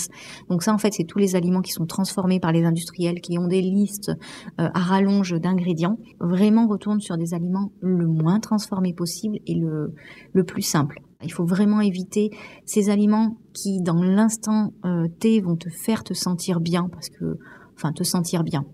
Donc 0.51 0.63
ça, 0.63 0.75
en 0.75 0.79
fait, 0.79 0.93
c'est 0.93 1.05
tous 1.05 1.19
les 1.19 1.35
aliments 1.37 1.63
qui 1.63 1.73
sont 1.73 1.87
transformés 1.87 2.41
par 2.41 2.53
les 2.53 2.65
industriels, 2.65 3.21
qui 3.23 3.39
ont 3.39 3.47
des 3.47 3.63
listes 3.63 4.13
à 4.59 4.79
rallonge 4.79 5.06
d'ingrédients, 5.41 5.99
vraiment 6.21 6.67
retourne 6.67 7.01
sur 7.01 7.17
des 7.17 7.35
aliments 7.35 7.71
le 7.81 8.07
moins 8.07 8.41
transformés 8.41 8.93
possible 8.93 9.39
et 9.47 9.55
le, 9.55 9.95
le 10.33 10.45
plus 10.45 10.63
simple. 10.63 11.01
Il 11.23 11.33
faut 11.33 11.47
vraiment 11.47 11.81
éviter 11.81 12.31
ces 12.67 12.91
aliments 12.91 13.39
qui, 13.55 13.81
dans 13.81 14.03
l'instant 14.03 14.73
euh, 14.85 15.09
T, 15.19 15.41
vont 15.41 15.57
te 15.57 15.71
faire 15.71 16.05
te 16.05 16.15
sentir 16.15 16.61
bien, 16.61 16.89
parce 16.93 17.09
que, 17.09 17.39
enfin, 17.75 17.93
te 17.93 18.05
sentir 18.05 18.43
bien. 18.43 18.65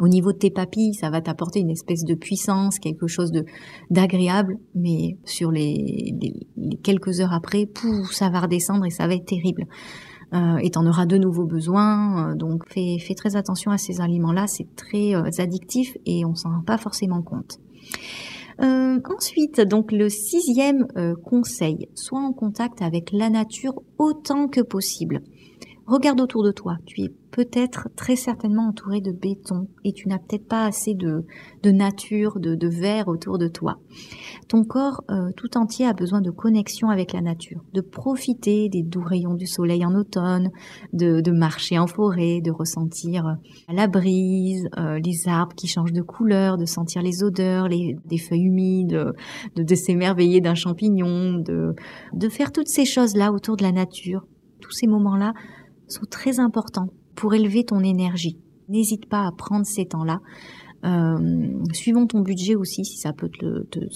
Au 0.00 0.08
niveau 0.08 0.32
de 0.32 0.38
tes 0.38 0.50
papilles, 0.50 0.94
ça 0.94 1.10
va 1.10 1.20
t'apporter 1.20 1.58
une 1.60 1.70
espèce 1.70 2.04
de 2.04 2.14
puissance, 2.14 2.78
quelque 2.78 3.08
chose 3.08 3.32
de 3.32 3.44
d'agréable, 3.90 4.56
mais 4.74 5.18
sur 5.24 5.50
les, 5.50 6.14
les, 6.20 6.76
quelques 6.82 7.20
heures 7.20 7.32
après, 7.32 7.66
pouf, 7.66 8.12
ça 8.12 8.30
va 8.30 8.40
redescendre 8.40 8.86
et 8.86 8.90
ça 8.90 9.06
va 9.08 9.14
être 9.14 9.26
terrible 9.26 9.66
euh, 10.34 10.58
et 10.58 10.70
tu 10.70 10.78
en 10.78 10.86
auras 10.86 11.06
de 11.06 11.16
nouveaux 11.16 11.46
besoins. 11.46 12.32
Euh, 12.32 12.34
donc 12.34 12.62
fais, 12.68 12.98
très 13.16 13.36
attention 13.36 13.70
à 13.70 13.78
ces 13.78 14.00
aliments-là, 14.00 14.46
c'est 14.46 14.66
très 14.76 15.14
euh, 15.14 15.30
addictif 15.38 15.96
et 16.06 16.24
on 16.24 16.34
s'en 16.34 16.50
rend 16.50 16.62
pas 16.62 16.78
forcément 16.78 17.22
compte. 17.22 17.58
Euh, 18.60 18.98
ensuite, 19.04 19.60
donc 19.60 19.92
le 19.92 20.08
sixième 20.08 20.86
euh, 20.96 21.14
conseil, 21.14 21.88
sois 21.94 22.20
en 22.20 22.32
contact 22.32 22.82
avec 22.82 23.12
la 23.12 23.30
nature 23.30 23.82
autant 23.98 24.48
que 24.48 24.60
possible. 24.60 25.20
Regarde 25.88 26.20
autour 26.20 26.44
de 26.44 26.52
toi, 26.52 26.76
tu 26.84 27.00
es 27.00 27.08
peut-être 27.30 27.88
très 27.96 28.14
certainement 28.14 28.68
entouré 28.68 29.00
de 29.00 29.10
béton 29.10 29.68
et 29.84 29.94
tu 29.94 30.06
n'as 30.06 30.18
peut-être 30.18 30.46
pas 30.46 30.66
assez 30.66 30.92
de, 30.92 31.24
de 31.62 31.70
nature, 31.70 32.40
de, 32.40 32.54
de 32.54 32.68
verre 32.68 33.08
autour 33.08 33.38
de 33.38 33.48
toi. 33.48 33.78
Ton 34.48 34.64
corps 34.64 35.02
euh, 35.10 35.30
tout 35.34 35.56
entier 35.56 35.86
a 35.86 35.94
besoin 35.94 36.20
de 36.20 36.30
connexion 36.30 36.90
avec 36.90 37.14
la 37.14 37.22
nature, 37.22 37.64
de 37.72 37.80
profiter 37.80 38.68
des 38.68 38.82
doux 38.82 39.00
rayons 39.02 39.32
du 39.32 39.46
soleil 39.46 39.82
en 39.86 39.94
automne, 39.94 40.50
de, 40.92 41.22
de 41.22 41.30
marcher 41.30 41.78
en 41.78 41.86
forêt, 41.86 42.42
de 42.42 42.50
ressentir 42.50 43.26
euh, 43.26 43.72
la 43.72 43.86
brise, 43.86 44.68
euh, 44.76 44.98
les 45.02 45.26
arbres 45.26 45.54
qui 45.56 45.68
changent 45.68 45.94
de 45.94 46.02
couleur, 46.02 46.58
de 46.58 46.66
sentir 46.66 47.00
les 47.00 47.24
odeurs, 47.24 47.66
les, 47.66 47.96
des 48.04 48.18
feuilles 48.18 48.44
humides, 48.44 49.14
de, 49.56 49.62
de 49.62 49.74
s'émerveiller 49.74 50.42
d'un 50.42 50.54
champignon, 50.54 51.38
de, 51.38 51.74
de 52.12 52.28
faire 52.28 52.52
toutes 52.52 52.68
ces 52.68 52.84
choses-là 52.84 53.32
autour 53.32 53.56
de 53.56 53.62
la 53.62 53.72
nature. 53.72 54.26
Tous 54.60 54.72
ces 54.72 54.88
moments-là 54.88 55.32
sont 55.88 56.06
très 56.08 56.40
importants 56.40 56.88
pour 57.14 57.34
élever 57.34 57.64
ton 57.64 57.80
énergie. 57.80 58.38
N'hésite 58.68 59.08
pas 59.08 59.26
à 59.26 59.32
prendre 59.32 59.66
ces 59.66 59.86
temps-là. 59.86 60.20
Euh, 60.84 61.64
suivant 61.72 62.06
ton 62.06 62.20
budget 62.20 62.54
aussi, 62.54 62.84
si 62.84 63.02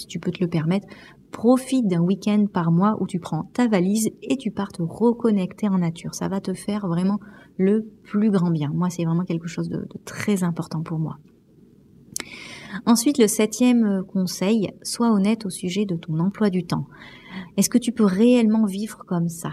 tu 0.09 0.19
peux 0.19 0.33
te 0.33 0.41
le 0.43 0.49
permettre, 0.49 0.89
profite 1.31 1.87
d'un 1.87 2.01
week-end 2.01 2.47
par 2.53 2.73
mois 2.73 2.97
où 3.01 3.07
tu 3.07 3.21
prends 3.21 3.45
ta 3.53 3.69
valise 3.69 4.11
et 4.23 4.37
tu 4.37 4.51
pars 4.51 4.73
te 4.73 4.83
reconnecter 4.83 5.69
en 5.69 5.79
nature. 5.79 6.15
Ça 6.15 6.29
va 6.29 6.41
te 6.41 6.55
faire 6.55 6.87
vraiment 6.89 7.21
le 7.57 7.87
plus 8.03 8.31
grand 8.31 8.51
bien. 8.51 8.71
Moi, 8.75 8.91
c'est 8.91 9.05
vraiment 9.05 9.25
quelque 9.25 9.47
chose 9.47 9.69
de, 9.69 9.77
de 9.77 10.01
très 10.05 10.43
important 10.43 10.83
pour 10.83 10.99
moi. 10.99 11.19
Ensuite, 12.87 13.19
le 13.19 13.29
septième 13.29 14.03
conseil, 14.05 14.71
sois 14.83 15.13
honnête 15.13 15.45
au 15.45 15.51
sujet 15.51 15.85
de 15.85 15.97
ton 15.97 16.19
emploi 16.19 16.51
du 16.51 16.65
temps. 16.65 16.87
Est-ce 17.57 17.69
que 17.69 17.79
tu 17.79 17.93
peux 17.93 18.05
réellement 18.05 18.65
vivre 18.65 19.05
comme 19.07 19.29
ça? 19.29 19.51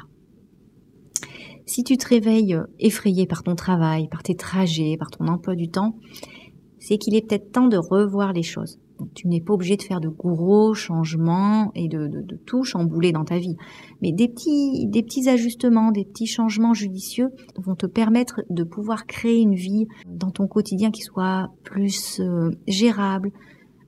Si 1.69 1.83
tu 1.83 1.97
te 1.97 2.07
réveilles 2.07 2.55
euh, 2.55 2.63
effrayé 2.79 3.27
par 3.27 3.43
ton 3.43 3.55
travail, 3.55 4.07
par 4.09 4.23
tes 4.23 4.35
trajets, 4.35 4.97
par 4.97 5.11
ton 5.11 5.27
emploi 5.27 5.55
du 5.55 5.69
temps, 5.69 5.95
c'est 6.79 6.97
qu'il 6.97 7.15
est 7.15 7.21
peut-être 7.21 7.51
temps 7.51 7.67
de 7.67 7.77
revoir 7.77 8.33
les 8.33 8.43
choses. 8.43 8.79
Tu 9.15 9.27
n'es 9.27 9.39
pas 9.39 9.53
obligé 9.53 9.77
de 9.77 9.83
faire 9.83 10.01
de 10.01 10.09
gros 10.09 10.73
changements 10.73 11.71
et 11.73 11.87
de, 11.87 12.09
tout 12.45 12.63
chambouler 12.63 13.13
dans 13.13 13.23
ta 13.23 13.37
vie. 13.37 13.55
Mais 14.01 14.11
des 14.11 14.27
petits, 14.27 15.29
ajustements, 15.29 15.91
des 15.91 16.03
petits 16.03 16.25
changements 16.25 16.73
judicieux 16.73 17.29
vont 17.55 17.75
te 17.75 17.85
permettre 17.85 18.41
de 18.49 18.63
pouvoir 18.63 19.05
créer 19.05 19.39
une 19.39 19.55
vie 19.55 19.87
dans 20.05 20.31
ton 20.31 20.47
quotidien 20.47 20.91
qui 20.91 21.01
soit 21.01 21.49
plus 21.63 22.19
euh, 22.19 22.49
gérable, 22.67 23.31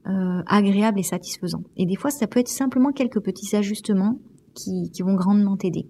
euh, 0.07 0.43
agréable 0.45 0.99
et 0.99 1.03
satisfaisant. 1.03 1.63
Et 1.75 1.85
des 1.85 1.95
fois, 1.95 2.11
ça 2.11 2.27
peut 2.27 2.39
être 2.39 2.47
simplement 2.47 2.91
quelques 2.91 3.21
petits 3.21 3.53
ajustements 3.55 4.17
qui 4.53 4.91
vont 5.01 5.15
grandement 5.15 5.57
t'aider. 5.57 5.87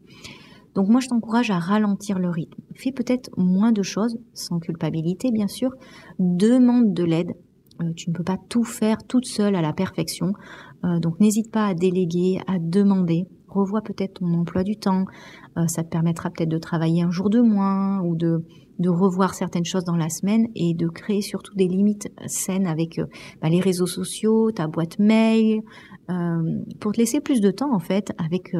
Donc 0.75 0.87
moi, 0.87 0.99
je 1.01 1.07
t'encourage 1.07 1.51
à 1.51 1.59
ralentir 1.59 2.19
le 2.19 2.29
rythme. 2.29 2.61
Fais 2.75 2.91
peut-être 2.91 3.29
moins 3.37 3.71
de 3.71 3.83
choses, 3.83 4.17
sans 4.33 4.59
culpabilité 4.59 5.31
bien 5.31 5.47
sûr. 5.47 5.71
Demande 6.19 6.93
de 6.93 7.03
l'aide. 7.03 7.33
Euh, 7.81 7.93
tu 7.95 8.09
ne 8.09 8.15
peux 8.15 8.23
pas 8.23 8.37
tout 8.49 8.63
faire 8.63 8.97
toute 9.07 9.25
seule 9.25 9.55
à 9.55 9.61
la 9.61 9.73
perfection. 9.73 10.33
Euh, 10.83 10.99
donc 10.99 11.19
n'hésite 11.19 11.51
pas 11.51 11.67
à 11.67 11.73
déléguer, 11.73 12.39
à 12.47 12.57
demander. 12.59 13.27
Revois 13.53 13.81
peut-être 13.81 14.19
ton 14.19 14.33
emploi 14.33 14.63
du 14.63 14.77
temps. 14.77 15.05
Euh, 15.57 15.67
ça 15.67 15.83
te 15.83 15.89
permettra 15.89 16.29
peut-être 16.29 16.49
de 16.49 16.57
travailler 16.57 17.01
un 17.03 17.11
jour 17.11 17.29
de 17.29 17.41
moins 17.41 18.01
ou 18.01 18.15
de, 18.15 18.43
revoir 18.87 19.35
certaines 19.35 19.65
choses 19.65 19.83
dans 19.83 19.95
la 19.95 20.09
semaine 20.09 20.47
et 20.55 20.73
de 20.73 20.87
créer 20.87 21.21
surtout 21.21 21.53
des 21.55 21.67
limites 21.67 22.09
saines 22.25 22.65
avec 22.65 22.97
euh, 22.97 23.05
bah, 23.41 23.49
les 23.49 23.59
réseaux 23.59 23.85
sociaux, 23.85 24.51
ta 24.51 24.67
boîte 24.67 24.97
mail, 24.97 25.61
euh, 26.09 26.15
pour 26.79 26.93
te 26.93 26.97
laisser 26.97 27.19
plus 27.19 27.41
de 27.41 27.51
temps 27.51 27.75
en 27.75 27.79
fait 27.79 28.11
avec 28.17 28.53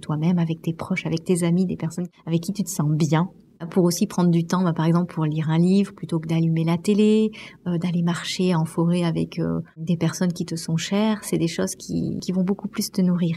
toi-même, 0.00 0.38
avec 0.38 0.62
tes 0.62 0.72
proches, 0.72 1.04
avec 1.04 1.24
tes 1.24 1.42
amis, 1.42 1.66
des 1.66 1.76
personnes 1.76 2.06
avec 2.24 2.40
qui 2.40 2.52
tu 2.52 2.62
te 2.62 2.70
sens 2.70 2.88
bien. 2.90 3.28
Pour 3.70 3.84
aussi 3.84 4.06
prendre 4.06 4.30
du 4.30 4.46
temps, 4.46 4.62
bah, 4.62 4.72
par 4.72 4.86
exemple, 4.86 5.12
pour 5.12 5.24
lire 5.24 5.50
un 5.50 5.58
livre 5.58 5.92
plutôt 5.92 6.20
que 6.20 6.28
d'allumer 6.28 6.62
la 6.64 6.78
télé, 6.78 7.32
d'aller 7.66 8.02
marcher 8.02 8.54
en 8.54 8.64
forêt 8.64 9.02
avec 9.02 9.40
des 9.76 9.96
personnes 9.96 10.32
qui 10.32 10.46
te 10.46 10.54
sont 10.54 10.76
chères, 10.76 11.18
c'est 11.24 11.38
des 11.38 11.48
choses 11.48 11.74
qui, 11.74 12.18
qui 12.22 12.30
vont 12.30 12.44
beaucoup 12.44 12.68
plus 12.68 12.90
te 12.92 13.02
nourrir. 13.02 13.36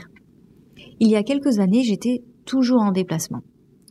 Il 1.00 1.10
y 1.10 1.16
a 1.16 1.24
quelques 1.24 1.60
années, 1.60 1.84
j'étais 1.84 2.24
toujours 2.46 2.82
en 2.82 2.92
déplacement. 2.92 3.42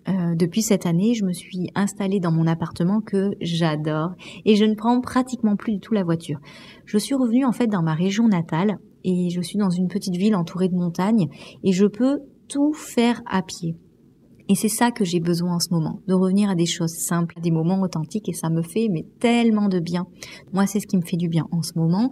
Euh, 0.09 0.35
depuis 0.35 0.63
cette 0.63 0.87
année, 0.87 1.15
je 1.15 1.25
me 1.25 1.33
suis 1.33 1.71
installée 1.75 2.21
dans 2.21 2.33
mon 2.33 2.47
appartement 2.47 3.01
que 3.01 3.33
j'adore 3.41 4.13
et 4.45 4.57
je 4.57 4.65
ne 4.65 4.75
prends 4.75 5.01
pratiquement 5.01 5.57
plus 5.57 5.75
du 5.75 5.81
tout 5.81 5.95
la 5.95 6.05
voiture. 6.05 6.41
Je 6.87 6.99
suis 6.99 7.15
revenue 7.15 7.45
en 7.45 7.53
fait 7.53 7.67
dans 7.67 7.83
ma 7.83 7.95
région 7.95 8.27
natale 8.27 8.79
et 9.05 9.29
je 9.31 9.41
suis 9.41 9.59
dans 9.59 9.71
une 9.71 9.89
petite 9.89 10.17
ville 10.17 10.35
entourée 10.35 10.69
de 10.69 10.75
montagnes 10.75 11.29
et 11.65 11.73
je 11.73 11.87
peux 11.87 12.21
tout 12.49 12.73
faire 12.73 13.23
à 13.27 13.43
pied. 13.43 13.77
Et 14.49 14.57
c'est 14.57 14.69
ça 14.69 14.91
que 14.91 15.05
j'ai 15.05 15.21
besoin 15.21 15.55
en 15.55 15.61
ce 15.61 15.69
moment, 15.71 16.01
de 16.09 16.15
revenir 16.15 16.51
à 16.51 16.57
des 16.57 16.67
choses 16.67 16.95
simples, 16.95 17.37
à 17.39 17.41
des 17.41 17.53
moments 17.53 17.81
authentiques 17.83 18.29
et 18.29 18.33
ça 18.33 18.51
me 18.51 18.63
fait 18.63 18.89
mais 18.91 19.05
tellement 19.21 19.69
de 19.69 19.79
bien. 19.79 20.07
Moi, 20.53 20.67
c'est 20.67 20.81
ce 20.81 20.89
qui 20.89 20.97
me 20.97 21.05
fait 21.05 21.17
du 21.17 21.29
bien 21.29 21.47
en 21.53 21.63
ce 21.63 21.79
moment. 21.79 22.11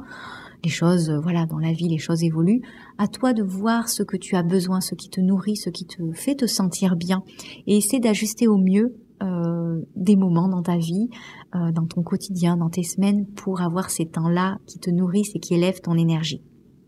Les 0.64 0.70
choses, 0.70 1.10
voilà, 1.22 1.46
dans 1.46 1.58
la 1.58 1.72
vie, 1.72 1.88
les 1.88 1.98
choses 1.98 2.24
évoluent. 2.24 2.62
À 2.98 3.06
toi 3.06 3.32
de 3.32 3.42
voir 3.42 3.88
ce 3.88 4.02
que 4.02 4.16
tu 4.16 4.34
as 4.34 4.42
besoin, 4.42 4.80
ce 4.80 4.94
qui 4.94 5.08
te 5.08 5.20
nourrit, 5.20 5.56
ce 5.56 5.70
qui 5.70 5.86
te 5.86 6.12
fait 6.12 6.34
te 6.34 6.46
sentir 6.46 6.96
bien 6.96 7.22
et 7.66 7.76
essaie 7.76 8.00
d'ajuster 8.00 8.48
au 8.48 8.58
mieux 8.58 8.96
euh, 9.22 9.80
des 9.96 10.16
moments 10.16 10.48
dans 10.48 10.62
ta 10.62 10.76
vie, 10.76 11.08
euh, 11.54 11.72
dans 11.72 11.86
ton 11.86 12.02
quotidien, 12.02 12.56
dans 12.56 12.70
tes 12.70 12.84
semaines, 12.84 13.26
pour 13.26 13.60
avoir 13.60 13.90
ces 13.90 14.06
temps-là 14.06 14.58
qui 14.66 14.78
te 14.78 14.90
nourrissent 14.90 15.34
et 15.34 15.40
qui 15.40 15.54
élèvent 15.54 15.80
ton 15.80 15.94
énergie. 15.94 16.42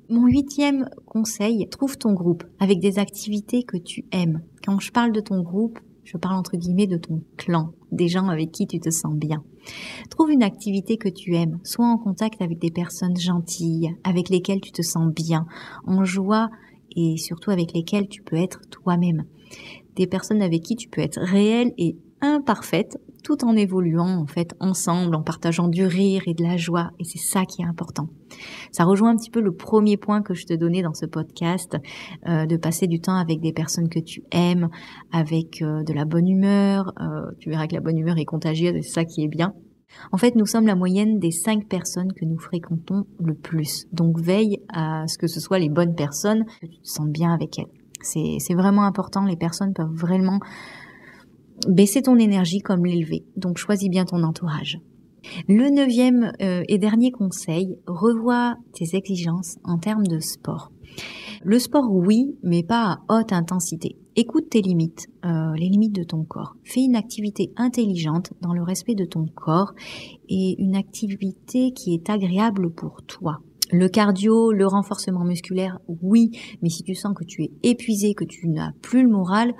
Mon 0.09 0.27
huitième 0.27 0.89
conseil, 1.07 1.69
trouve 1.69 1.97
ton 1.97 2.13
groupe 2.13 2.45
avec 2.59 2.81
des 2.81 2.99
activités 2.99 3.63
que 3.63 3.77
tu 3.77 4.05
aimes. 4.13 4.43
Quand 4.65 4.79
je 4.81 4.91
parle 4.93 5.13
de 5.13 5.21
ton 5.21 5.41
groupe, 5.43 5.79
je 6.11 6.17
parle 6.17 6.37
entre 6.37 6.57
guillemets 6.57 6.89
de 6.89 6.97
ton 6.97 7.23
clan, 7.37 7.73
des 7.93 8.09
gens 8.09 8.29
avec 8.29 8.51
qui 8.51 8.67
tu 8.67 8.81
te 8.81 8.91
sens 8.91 9.15
bien. 9.15 9.45
Trouve 10.11 10.33
une 10.33 10.43
activité 10.43 10.97
que 10.97 11.09
tu 11.09 11.37
aimes, 11.37 11.61
sois 11.63 11.87
en 11.87 11.99
contact 11.99 12.43
avec 12.43 12.59
des 12.59 12.73
personnes 12.73 13.17
gentilles, 13.17 13.95
avec 14.03 14.29
lesquelles 14.29 14.61
tu 14.61 14.73
te 14.73 14.83
sens 14.83 15.13
bien, 15.13 15.47
en 15.87 16.05
joie 16.05 16.51
et 16.97 17.17
surtout 17.17 17.53
avec 17.53 17.73
lesquelles 17.73 18.09
tu 18.09 18.23
peux 18.23 18.37
être 18.37 18.61
toi-même. 18.71 19.25
Des 19.95 20.09
personnes 20.09 20.43
avec 20.43 20.63
qui 20.63 20.75
tu 20.75 20.89
peux 20.89 21.01
être 21.01 21.21
réelle 21.21 21.73
et 21.79 21.97
imparfaite 22.21 22.99
tout 23.23 23.45
en 23.45 23.55
évoluant 23.55 24.19
en 24.19 24.27
fait 24.27 24.57
ensemble, 24.59 25.15
en 25.15 25.23
partageant 25.23 25.69
du 25.69 25.87
rire 25.87 26.23
et 26.27 26.35
de 26.35 26.43
la 26.43 26.57
joie. 26.57 26.91
Et 26.99 27.05
c'est 27.05 27.19
ça 27.19 27.45
qui 27.45 27.63
est 27.63 27.67
important. 27.67 28.09
Ça 28.73 28.85
rejoint 28.85 29.11
un 29.11 29.17
petit 29.17 29.31
peu 29.31 29.41
le 29.41 29.53
premier 29.53 29.97
point 29.97 30.23
que 30.23 30.35
je 30.35 30.47
te 30.47 30.55
donnais 30.55 30.83
dans 30.83 30.95
ce 30.95 31.07
podcast, 31.07 31.77
euh, 32.29 32.47
de 32.47 32.57
passer 32.57 32.87
du 32.87 33.01
temps 33.01 33.17
avec 33.17 33.41
des 33.41 33.53
personnes 33.53 33.89
que 33.89 34.01
tu 34.01 34.25
aimes, 34.33 34.69
avec 35.13 35.63
euh, 35.63 35.83
de 35.83 35.93
la 35.93 36.05
bonne 36.05 36.29
humeur. 36.29 36.93
Euh, 37.01 37.31
tu 37.39 37.51
verras 37.51 37.67
que 37.67 37.75
la 37.75 37.81
bonne 37.81 37.99
humeur 37.99 38.19
est 38.19 38.25
contagieuse 38.25 38.71
c'est 38.83 38.83
ça 38.83 39.05
qui 39.05 39.25
est 39.25 39.29
bien. 39.29 39.55
En 40.13 40.19
fait, 40.19 40.37
nous 40.37 40.47
sommes 40.47 40.67
la 40.67 40.77
moyenne 40.77 41.19
des 41.19 41.33
cinq 41.33 41.67
personnes 41.69 42.13
que 42.13 42.25
nous 42.25 42.39
fréquentons 42.39 43.07
le 43.19 43.35
plus. 43.35 43.87
Donc 43.93 44.21
veille 44.21 44.61
à 44.69 45.07
ce 45.09 45.19
que 45.19 45.27
ce 45.27 45.41
soit 45.41 45.59
les 45.59 45.69
bonnes 45.69 45.97
personnes, 45.97 46.45
que 46.61 46.67
tu 46.67 46.81
te 46.81 46.89
sentes 46.89 47.11
bien 47.11 47.33
avec 47.33 47.59
elles. 47.59 47.67
C'est 48.03 48.55
vraiment 48.55 48.85
important. 48.85 49.25
Les 49.25 49.37
personnes 49.37 49.75
peuvent 49.75 49.93
vraiment 49.93 50.39
baisser 51.69 52.03
ton 52.03 52.17
énergie 52.19 52.61
comme 52.61 52.87
l'élever. 52.87 53.25
Donc 53.37 53.59
choisis 53.59 53.91
bien 53.91 54.05
ton 54.05 54.23
entourage. 54.23 54.79
Le 55.49 55.71
neuvième 55.71 56.33
euh, 56.41 56.63
et 56.69 56.79
dernier 56.79 57.11
conseil, 57.11 57.77
revois 57.87 58.57
tes 58.73 58.97
exigences 58.97 59.59
en 59.65 59.79
termes 59.79 60.07
de 60.07 60.19
sport. 60.19 60.73
Le 61.43 61.59
sport, 61.59 61.91
oui, 61.91 62.37
mais 62.43 62.63
pas 62.63 62.99
à 63.09 63.21
haute 63.21 63.33
intensité. 63.33 63.97
Écoute 64.17 64.51
tes 64.51 64.61
limites, 64.61 65.07
euh, 65.25 65.55
les 65.55 65.69
limites 65.69 65.95
de 65.95 66.03
ton 66.03 66.25
corps. 66.25 66.57
Fais 66.65 66.81
une 66.83 66.97
activité 66.97 67.53
intelligente 67.57 68.33
dans 68.43 68.53
le 68.53 68.63
respect 68.63 68.95
de 68.95 69.05
ton 69.05 69.27
corps 69.27 69.73
et 70.29 70.61
une 70.61 70.77
activité 70.77 71.73
qui 71.73 71.95
est 71.95 72.11
agréable 72.11 72.71
pour 72.71 73.03
toi. 73.07 73.41
Le 73.73 73.89
cardio, 73.89 74.53
le 74.53 74.67
renforcement 74.67 75.25
musculaire, 75.25 75.79
oui, 76.03 76.33
mais 76.61 76.71
si 76.71 76.83
tu 76.83 76.95
sens 76.95 77.15
que 77.15 77.25
tu 77.25 77.45
es 77.45 77.53
épuisé, 77.63 78.15
que 78.15 78.25
tu 78.25 78.49
n'as 78.49 78.73
plus 78.83 79.05
le 79.05 79.09
moral, 79.09 79.55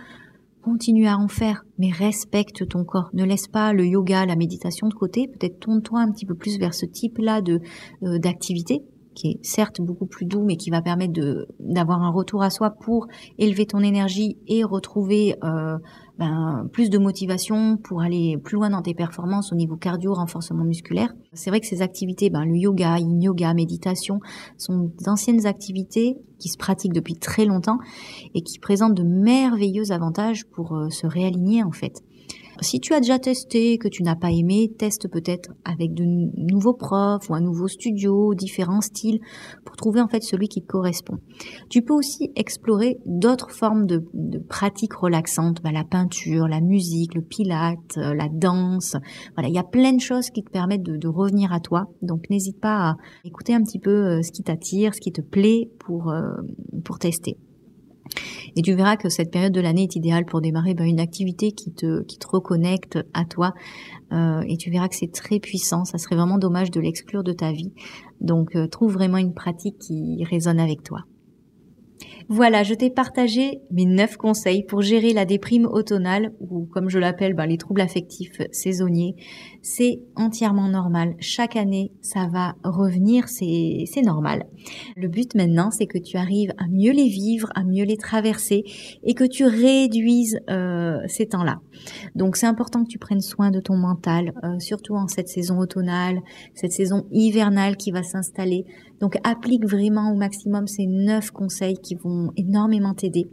Continue 0.63 1.07
à 1.07 1.17
en 1.17 1.29
faire, 1.29 1.65
mais 1.79 1.91
respecte 1.91 2.69
ton 2.69 2.85
corps. 2.85 3.09
Ne 3.15 3.25
laisse 3.25 3.49
pas 3.49 3.73
le 3.73 3.87
yoga, 3.87 4.27
la 4.27 4.37
méditation 4.37 4.89
de 4.89 4.95
côté. 4.95 5.27
Peut-être 5.27 5.59
tourne-toi 5.59 6.01
un 6.01 6.13
petit 6.13 6.27
peu 6.27 6.35
plus 6.35 6.59
vers 6.59 6.75
ce 6.75 6.85
type-là 6.85 7.41
de 7.41 7.61
euh, 8.03 8.19
d'activité 8.19 8.83
qui 9.15 9.29
est 9.29 9.45
certes 9.45 9.81
beaucoup 9.81 10.07
plus 10.07 10.25
doux, 10.25 10.45
mais 10.45 10.57
qui 10.57 10.71
va 10.71 10.83
permettre 10.83 11.13
de 11.13 11.49
d'avoir 11.59 12.03
un 12.03 12.11
retour 12.11 12.43
à 12.43 12.51
soi 12.51 12.71
pour 12.71 13.07
élever 13.39 13.67
ton 13.67 13.81
énergie 13.81 14.39
et 14.47 14.65
retrouver 14.65 15.35
euh, 15.45 15.79
ben, 16.21 16.69
plus 16.71 16.91
de 16.91 16.99
motivation 16.99 17.79
pour 17.79 18.03
aller 18.03 18.37
plus 18.37 18.57
loin 18.57 18.69
dans 18.69 18.83
tes 18.83 18.93
performances 18.93 19.53
au 19.53 19.57
niveau 19.57 19.77
cardio, 19.77 20.13
renforcement 20.13 20.65
musculaire. 20.65 21.15
C'est 21.33 21.49
vrai 21.49 21.61
que 21.61 21.67
ces 21.67 21.81
activités, 21.81 22.29
ben, 22.29 22.45
le 22.45 22.57
yoga, 22.57 22.99
yin 22.99 23.23
yoga, 23.23 23.55
méditation, 23.55 24.21
sont 24.59 24.93
d'anciennes 25.03 25.47
activités 25.47 26.19
qui 26.39 26.51
se 26.51 26.59
pratiquent 26.59 26.93
depuis 26.93 27.15
très 27.15 27.47
longtemps 27.47 27.79
et 28.35 28.43
qui 28.43 28.59
présentent 28.59 28.95
de 28.95 29.03
merveilleux 29.03 29.93
avantages 29.93 30.45
pour 30.45 30.77
euh, 30.77 30.91
se 30.91 31.07
réaligner 31.07 31.63
en 31.63 31.73
fait. 31.73 32.03
Si 32.63 32.79
tu 32.79 32.93
as 32.93 33.01
déjà 33.01 33.19
testé, 33.19 33.79
que 33.79 33.89
tu 33.89 34.03
n'as 34.03 34.17
pas 34.17 34.31
aimé, 34.31 34.71
teste 34.79 35.09
peut-être 35.09 35.51
avec 35.65 35.95
de 35.95 36.05
nouveaux 36.05 36.75
profs 36.75 37.31
ou 37.31 37.35
un 37.35 37.41
nouveau 37.41 37.69
studio, 37.69 38.35
différents 38.35 38.83
styles, 38.83 39.21
pour 39.65 39.77
trouver 39.77 40.01
en 40.01 40.09
fait 40.09 40.23
celui 40.23 40.49
qui 40.49 40.61
te 40.61 40.67
correspond. 40.67 41.19
Tu 41.71 41.83
peux 41.83 41.95
aussi 41.95 42.33
explorer 42.37 42.99
d'autres 43.07 43.51
formes 43.51 43.87
de, 43.87 44.03
pratiques 44.49 44.95
relaxantes, 44.95 45.63
bah, 45.63 45.73
la 45.73 45.85
peinture, 45.85 46.49
la 46.49 46.61
musique, 46.61 47.15
le 47.15 47.23
pilate, 47.23 47.97
euh, 47.97 48.15
la 48.15 48.29
danse. 48.31 48.97
Voilà, 49.35 49.49
il 49.49 49.55
y 49.55 49.59
a 49.59 49.65
plein 49.65 49.93
de 49.93 50.01
choses 50.01 50.31
qui 50.31 50.43
te 50.43 50.51
permettent 50.51 50.83
de, 50.83 51.09
revenir 51.09 51.53
à 51.53 51.61
toi. 51.61 51.87
Donc 52.03 52.31
n'hésite 52.31 52.61
pas 52.61 52.91
à 52.91 52.97
écouter 53.25 53.55
un 53.55 53.63
petit 53.63 53.79
peu 53.79 53.91
euh, 53.91 54.23
ce 54.23 54.31
qui 54.31 54.43
t'attire, 54.43 54.95
ce 54.95 55.01
qui 55.01 55.13
te 55.13 55.23
plaît 55.23 55.71
pour, 55.79 56.11
euh, 56.11 56.35
pour 56.85 56.99
tester. 56.99 57.37
Et 58.57 58.63
tu 58.63 58.75
verras 58.75 58.97
que 58.97 59.09
cette 59.09 59.31
période 59.31 59.53
de 59.53 59.61
l'année 59.61 59.85
est 59.85 59.97
idéale 59.97 60.25
pour 60.25 60.41
démarrer 60.41 60.75
ben, 60.75 60.85
une 60.85 61.01
activité 61.01 61.53
qui 61.53 61.73
te, 61.73 62.05
reconnecte 62.27 62.99
à 63.15 63.25
toi. 63.25 63.55
Euh, 64.13 64.43
et 64.47 64.57
tu 64.57 64.71
verras 64.71 64.89
que 64.89 64.97
c'est 64.97 65.13
très 65.13 65.39
puissant. 65.39 65.85
Ça 65.85 65.99
serait 65.99 66.17
vraiment 66.17 66.39
dommage 66.39 66.71
de 66.71 66.81
l'exclure 66.81 67.23
de 67.25 67.33
ta 67.33 67.53
vie. 67.53 67.73
Donc 68.21 68.57
euh, 68.57 68.67
trouve 68.67 68.93
vraiment 68.93 69.19
une 69.19 69.35
pratique 69.35 69.79
qui 69.79 70.25
résonne 70.25 70.61
avec 70.61 70.83
toi. 70.83 71.05
Voilà, 72.29 72.63
je 72.63 72.75
t'ai 72.75 72.91
partagé 72.91 73.61
mes 73.73 73.87
neuf 73.87 74.17
conseils 74.17 74.63
pour 74.63 74.83
gérer 74.83 75.13
la 75.13 75.25
déprime 75.25 75.67
automnale 75.67 76.33
ou 76.39 76.65
comme 76.67 76.89
je 76.89 77.01
l'appelle, 77.01 77.35
ben, 77.35 77.47
les 77.47 77.57
troubles 77.57 77.81
affectifs 77.81 78.41
saisonniers. 78.53 79.17
C'est 79.63 80.01
entièrement 80.17 80.69
normal. 80.69 81.15
Chaque 81.19 81.57
année, 81.57 81.93
ça 82.01 82.29
va 82.33 82.55
revenir, 82.65 83.29
c'est 83.29 84.03
normal. 84.03 84.47
Le 84.97 85.09
but 85.09 85.35
maintenant, 85.35 85.71
c'est 85.71 85.87
que 85.87 85.99
tu 85.99 86.17
arrives 86.17 86.53
à 86.59 86.67
mieux 86.69 86.93
les 86.93 87.09
vivre, 87.09 87.49
à 87.55 87.65
mieux 87.65 87.85
les 87.85 87.97
traverser 87.97 88.65
et 89.03 89.15
que 89.15 89.25
tu 89.25 89.45
réduises 89.45 90.39
euh, 90.49 90.99
ces 91.09 91.27
temps-là. 91.27 91.61
Donc 92.15 92.37
c'est 92.37 92.47
important 92.47 92.85
que 92.85 92.89
tu 92.89 92.99
prennes 92.99 93.21
soin 93.21 93.51
de 93.51 93.61
ton 93.61 93.77
mental, 93.77 94.33
euh, 94.45 94.59
surtout 94.59 94.95
en 94.95 95.09
cette 95.09 95.29
saison 95.29 95.59
automnale, 95.59 96.21
cette 96.55 96.73
saison 96.73 97.07
hivernale 97.11 97.77
qui 97.77 97.91
va 97.91 98.03
s'installer. 98.03 98.65
Donc 99.01 99.17
applique 99.25 99.67
vraiment 99.67 100.13
au 100.13 100.17
maximum 100.17 100.67
ces 100.67 100.87
neuf 100.87 101.31
conseils 101.31 101.77
qui 101.77 101.95
vont 101.95 102.33
énormément 102.37 102.95
t'aider. 102.95 103.29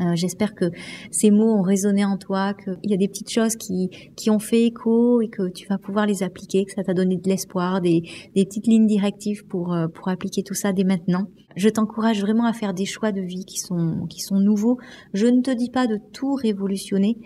Euh, 0.00 0.14
j'espère 0.14 0.54
que 0.54 0.66
ces 1.10 1.30
mots 1.30 1.54
ont 1.54 1.62
résonné 1.62 2.04
en 2.04 2.16
toi, 2.16 2.54
qu'il 2.54 2.90
y 2.90 2.94
a 2.94 2.96
des 2.96 3.08
petites 3.08 3.30
choses 3.30 3.56
qui, 3.56 3.90
qui 4.16 4.30
ont 4.30 4.38
fait 4.38 4.64
écho 4.64 5.20
et 5.20 5.28
que 5.28 5.48
tu 5.48 5.66
vas 5.66 5.78
pouvoir 5.78 6.06
les 6.06 6.22
appliquer, 6.22 6.64
que 6.64 6.72
ça 6.72 6.82
t'a 6.82 6.94
donné 6.94 7.16
de 7.16 7.28
l'espoir, 7.28 7.80
des, 7.80 8.02
des 8.34 8.44
petites 8.44 8.66
lignes 8.66 8.86
directives 8.86 9.46
pour, 9.46 9.72
euh, 9.72 9.88
pour 9.88 10.08
appliquer 10.08 10.42
tout 10.42 10.54
ça 10.54 10.72
dès 10.72 10.84
maintenant. 10.84 11.28
Je 11.56 11.68
t'encourage 11.68 12.20
vraiment 12.20 12.44
à 12.44 12.52
faire 12.52 12.74
des 12.74 12.84
choix 12.84 13.12
de 13.12 13.22
vie 13.22 13.44
qui 13.46 13.58
sont, 13.58 14.06
qui 14.08 14.20
sont 14.20 14.38
nouveaux. 14.38 14.78
Je 15.14 15.26
ne 15.26 15.40
te 15.40 15.50
dis 15.50 15.70
pas 15.70 15.86
de 15.86 15.98
tout 16.12 16.34
révolutionner, 16.34 17.16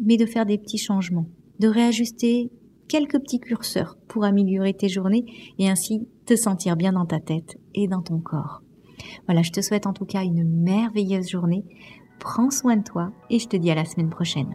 mais 0.00 0.16
de 0.16 0.26
faire 0.26 0.46
des 0.46 0.58
petits 0.58 0.78
changements, 0.78 1.26
de 1.58 1.68
réajuster 1.68 2.50
quelques 2.88 3.20
petits 3.20 3.40
curseurs 3.40 3.96
pour 4.08 4.24
améliorer 4.24 4.74
tes 4.74 4.88
journées 4.88 5.24
et 5.58 5.68
ainsi 5.68 6.08
te 6.26 6.36
sentir 6.36 6.76
bien 6.76 6.92
dans 6.92 7.06
ta 7.06 7.20
tête 7.20 7.58
et 7.74 7.88
dans 7.88 8.02
ton 8.02 8.18
corps. 8.18 8.62
Voilà, 9.26 9.42
je 9.42 9.50
te 9.50 9.60
souhaite 9.60 9.86
en 9.86 9.92
tout 9.92 10.04
cas 10.04 10.22
une 10.22 10.44
merveilleuse 10.44 11.28
journée. 11.28 11.64
Prends 12.20 12.50
soin 12.50 12.76
de 12.76 12.84
toi 12.84 13.10
et 13.30 13.38
je 13.38 13.48
te 13.48 13.56
dis 13.56 13.70
à 13.70 13.74
la 13.74 13.86
semaine 13.86 14.10
prochaine. 14.10 14.54